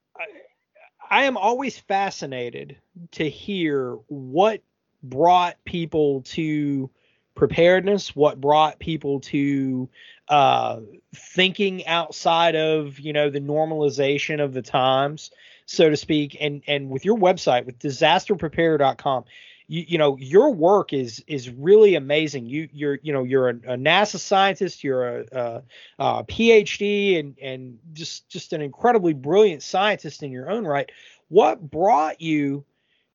[1.09, 2.77] I am always fascinated
[3.11, 4.61] to hear what
[5.03, 6.89] brought people to
[7.37, 9.87] preparedness what brought people to
[10.27, 10.81] uh,
[11.15, 15.31] thinking outside of you know the normalization of the times
[15.67, 16.35] so to speak.
[16.39, 19.25] And and with your website with disasterprepare.com
[19.67, 22.47] you, you know your work is is really amazing.
[22.47, 25.63] You you're you know you're a, a nasa scientist you're a, a,
[25.99, 30.89] a phd and and just just an incredibly brilliant scientist in your own right.
[31.27, 32.65] What brought you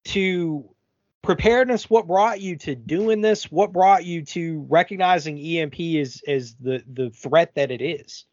[0.05, 0.69] to
[1.23, 6.55] preparedness what brought you to doing this what brought you to recognizing emp as as
[6.57, 8.25] the the threat that it is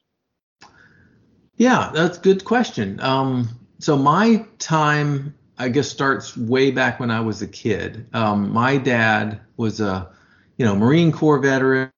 [1.59, 2.99] Yeah, that's a good question.
[3.01, 8.07] Um, so my time, I guess, starts way back when I was a kid.
[8.13, 10.09] Um, my dad was a,
[10.57, 11.91] you know, Marine Corps veteran,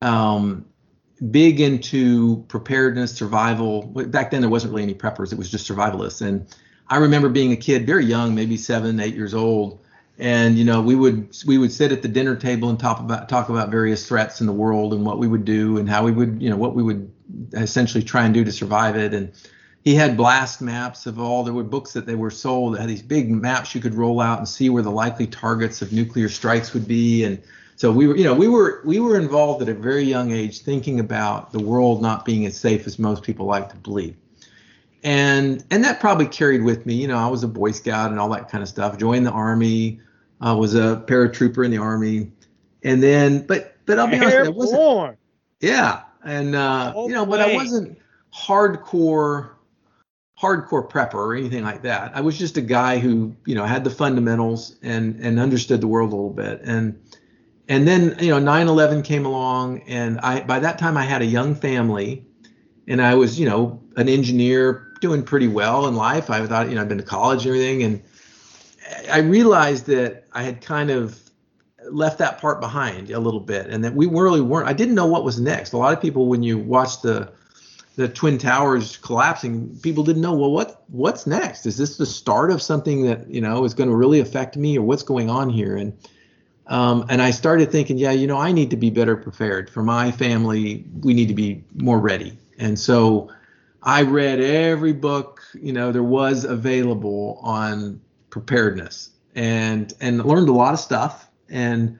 [0.00, 0.64] um,
[1.32, 3.82] big into preparedness, survival.
[3.82, 6.24] Back then, there wasn't really any preppers; it was just survivalists.
[6.24, 6.46] And
[6.88, 9.80] I remember being a kid, very young, maybe seven, eight years old,
[10.18, 13.28] and you know, we would we would sit at the dinner table and talk about
[13.28, 16.12] talk about various threats in the world and what we would do and how we
[16.12, 17.10] would, you know, what we would
[17.54, 19.12] essentially try and do to survive it.
[19.12, 19.32] And
[19.86, 22.90] he had blast maps of all there were books that they were sold that had
[22.90, 26.28] these big maps you could roll out and see where the likely targets of nuclear
[26.28, 27.40] strikes would be and
[27.76, 30.62] so we were you know we were we were involved at a very young age
[30.62, 34.16] thinking about the world not being as safe as most people like to believe
[35.06, 38.20] and and that probably carried with me you know i was a boy scout and
[38.20, 38.98] all that kind of stuff.
[38.98, 40.00] Joined the army.
[40.40, 42.30] I was a paratrooper in the army.
[42.82, 45.18] And then but but i'll be honest I wasn't
[45.60, 47.98] yeah, and uh, All you know, but I wasn't
[48.34, 49.50] hardcore,
[50.40, 52.14] hardcore prepper or anything like that.
[52.14, 55.86] I was just a guy who you know had the fundamentals and and understood the
[55.86, 56.60] world a little bit.
[56.62, 57.00] And
[57.68, 61.26] and then you know 9/11 came along, and I by that time I had a
[61.26, 62.24] young family,
[62.86, 66.30] and I was you know an engineer doing pretty well in life.
[66.30, 68.02] I thought you know I'd been to college and everything, and
[69.10, 71.20] I realized that I had kind of
[71.90, 75.06] left that part behind a little bit and that we really weren't i didn't know
[75.06, 75.72] what was next.
[75.72, 77.32] A lot of people when you watch the
[77.96, 81.66] the twin towers collapsing people didn't know well what what's next?
[81.66, 84.76] Is this the start of something that you know is going to really affect me
[84.78, 85.76] or what's going on here?
[85.76, 85.96] And
[86.68, 89.82] um, and i started thinking yeah you know i need to be better prepared for
[89.82, 90.84] my family.
[91.00, 92.36] We need to be more ready.
[92.58, 93.30] And so
[93.86, 100.52] i read every book you know there was available on preparedness and and learned a
[100.52, 101.98] lot of stuff and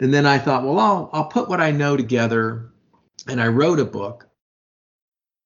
[0.00, 2.70] and then I thought, well, I'll I'll put what I know together,
[3.26, 4.28] and I wrote a book,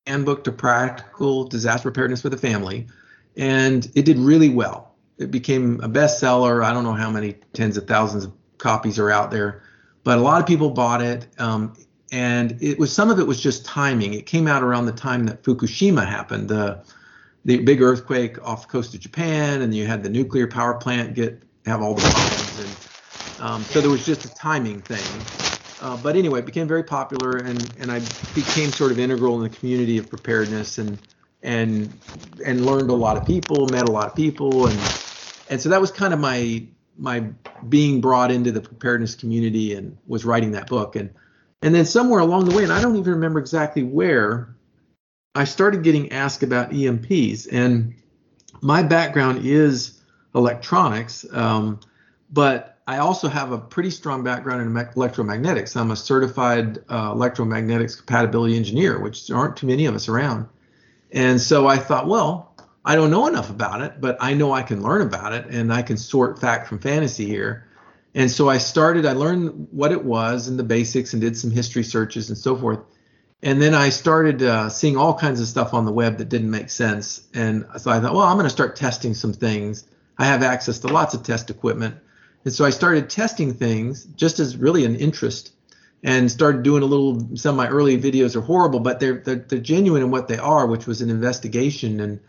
[0.06, 2.88] handbook to practical disaster preparedness for the family,
[3.36, 4.94] and it did really well.
[5.18, 6.64] It became a bestseller.
[6.64, 9.62] I don't know how many tens of thousands of copies are out there,
[10.02, 11.26] but a lot of people bought it.
[11.38, 11.74] Um,
[12.12, 14.14] and it was some of it was just timing.
[14.14, 16.82] It came out around the time that Fukushima happened, the
[17.44, 21.14] the big earthquake off the coast of Japan, and you had the nuclear power plant
[21.14, 25.22] get have all the problems, and um, so there was just a timing thing.
[25.80, 28.00] Uh, but anyway, it became very popular, and, and I
[28.34, 30.98] became sort of integral in the community of preparedness, and
[31.42, 31.92] and
[32.44, 34.78] and learned a lot of people, met a lot of people, and
[35.48, 36.62] and so that was kind of my
[36.98, 37.24] my
[37.68, 41.08] being brought into the preparedness community, and was writing that book, and
[41.62, 44.54] and then somewhere along the way, and I don't even remember exactly where,
[45.34, 47.94] I started getting asked about EMPs, and
[48.60, 50.00] my background is
[50.34, 51.80] electronics, um,
[52.32, 55.76] but I also have a pretty strong background in electromagnetics.
[55.76, 60.48] I'm a certified uh, electromagnetics compatibility engineer, which aren't too many of us around.
[61.12, 62.54] And so I thought, well,
[62.84, 65.72] I don't know enough about it, but I know I can learn about it and
[65.72, 67.68] I can sort fact from fantasy here.
[68.14, 71.50] And so I started, I learned what it was and the basics and did some
[71.50, 72.80] history searches and so forth.
[73.42, 76.50] And then I started uh, seeing all kinds of stuff on the web that didn't
[76.50, 77.22] make sense.
[77.34, 79.86] And so I thought, well, I'm going to start testing some things.
[80.18, 81.96] I have access to lots of test equipment
[82.44, 85.52] And so I started testing things just as really an interest
[86.02, 89.36] and started doing a little some of my early videos are horrible but they're, they're
[89.36, 92.20] they're genuine in what they are which was an investigation and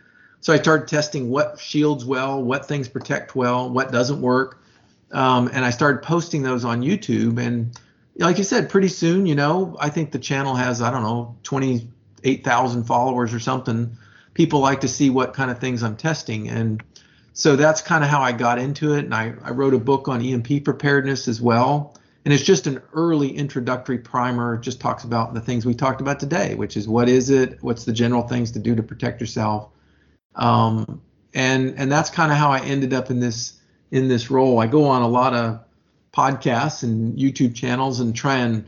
[0.41, 4.60] so i started testing what shields well what things protect well what doesn't work
[5.13, 7.79] um, and i started posting those on youtube and
[8.17, 11.35] like you said pretty soon you know i think the channel has i don't know
[11.43, 13.97] 28000 followers or something.
[14.33, 16.83] People like to see what kind of things i'm testing and
[17.33, 20.07] so that's kind of how i got into it and I, I wrote a book
[20.07, 21.97] on emp preparedness as well.
[22.23, 26.19] And it's just an early introductory primer just talks about the things we talked about
[26.19, 29.69] today which is what is it what's the general things to do to protect yourself.
[30.35, 31.01] Um,
[31.33, 33.60] and and that's kind of how i ended up in this
[33.91, 35.59] in this role i go on a lot of
[36.13, 38.65] podcasts and youtube channels and try and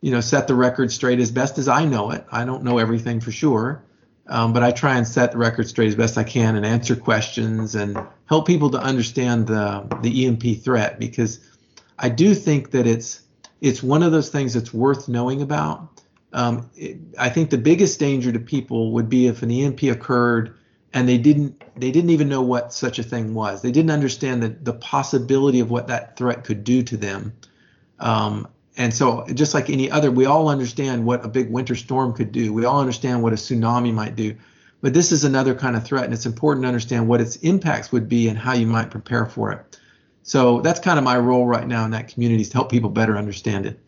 [0.00, 2.78] you know set the record straight as best as i know it i don't know
[2.78, 3.82] everything for sure
[4.28, 6.96] um, but i try and set the record straight as best i can and answer
[6.96, 11.40] questions and help people to understand the the emp threat because
[12.02, 13.22] I do think that it's
[13.60, 16.02] it's one of those things that's worth knowing about.
[16.32, 20.56] Um, it, I think the biggest danger to people would be if an EMP occurred
[20.94, 23.62] and they didn't they didn't even know what such a thing was.
[23.62, 27.34] They didn't understand the, the possibility of what that threat could do to them.
[27.98, 32.12] Um, and so just like any other, we all understand what a big winter storm
[32.12, 32.52] could do.
[32.52, 34.34] We all understand what a tsunami might do.
[34.80, 37.92] But this is another kind of threat, and it's important to understand what its impacts
[37.92, 39.78] would be and how you might prepare for it.
[40.24, 42.90] So that's kind of my role right now in that community is to help people
[42.90, 43.78] better understand it.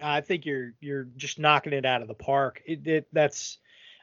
[0.00, 2.62] I think you're you're just knocking it out of the park.
[2.64, 3.58] It, it that's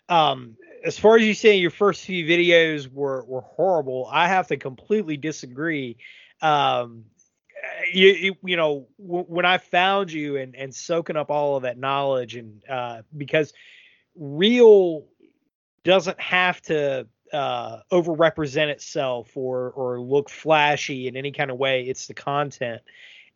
[0.10, 4.10] um, as far as you say your first few videos were were horrible.
[4.12, 5.98] I have to completely disagree.
[6.42, 7.06] Um,
[7.92, 11.64] you, you, you know w- when I found you and and soaking up all of
[11.64, 13.54] that knowledge and uh, because
[14.16, 15.06] real
[15.84, 21.84] doesn't have to uh, overrepresent itself or or look flashy in any kind of way.
[21.84, 22.82] It's the content,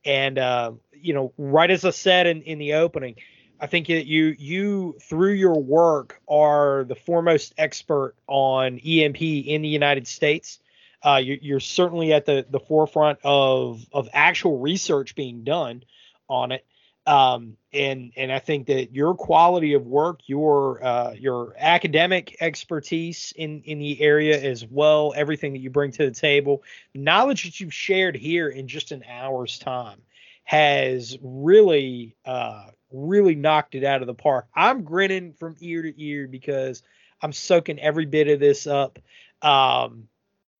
[0.06, 3.16] and uh, you know, right as I said in in the opening,
[3.60, 9.62] I think that you you through your work are the foremost expert on EMP in
[9.62, 10.60] the United States.
[11.03, 15.84] Uh, you, you're certainly at the the forefront of of actual research being done
[16.30, 16.66] on it.
[17.08, 23.34] Um, and and I think that your quality of work, your uh, your academic expertise
[23.36, 27.60] in in the area as well, everything that you bring to the table, knowledge that
[27.60, 30.01] you've shared here in just an hour's time,
[30.43, 34.48] has really uh, really knocked it out of the park.
[34.56, 36.84] I'm grinning from ear to ear because
[37.22, 39.00] I'm soaking every bit of this up.
[39.42, 40.08] Um,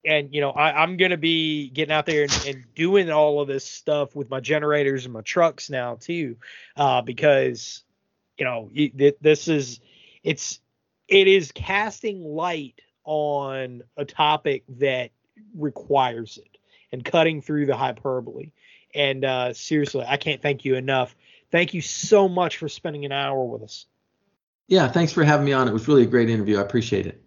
[0.06, 3.48] and you know I, am gonna be getting out there and, and, doing all of
[3.48, 6.38] this stuff with my generators and my trucks now too,
[6.78, 7.84] uh, because
[8.38, 8.70] you know
[9.20, 9.80] this is
[10.24, 10.60] it's
[11.08, 15.12] it is casting light on a topic that
[15.56, 16.58] requires it
[16.92, 18.52] and cutting through the hyperbole.
[18.94, 21.16] And uh, seriously, I can't thank you enough.
[21.52, 23.86] Thank you so much for spending an hour with us.
[24.68, 25.68] Yeah, thanks for having me on.
[25.68, 26.58] It was really a great interview.
[26.58, 27.24] I appreciate it.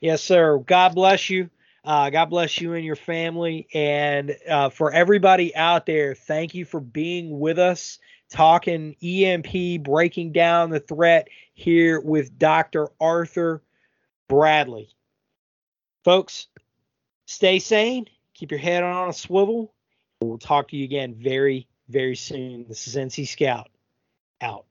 [0.00, 0.58] Yes, sir.
[0.58, 1.50] God bless you.
[1.84, 3.66] Uh, God bless you and your family.
[3.72, 7.98] And uh, for everybody out there, thank you for being with us,
[8.30, 12.88] talking EMP, breaking down the threat here with Dr.
[13.00, 13.62] Arthur
[14.28, 14.90] Bradley.
[16.04, 16.48] Folks,
[17.26, 19.72] stay sane, keep your head on a swivel.
[20.20, 22.66] We'll talk to you again very, very soon.
[22.68, 23.68] This is NC Scout
[24.40, 24.67] out.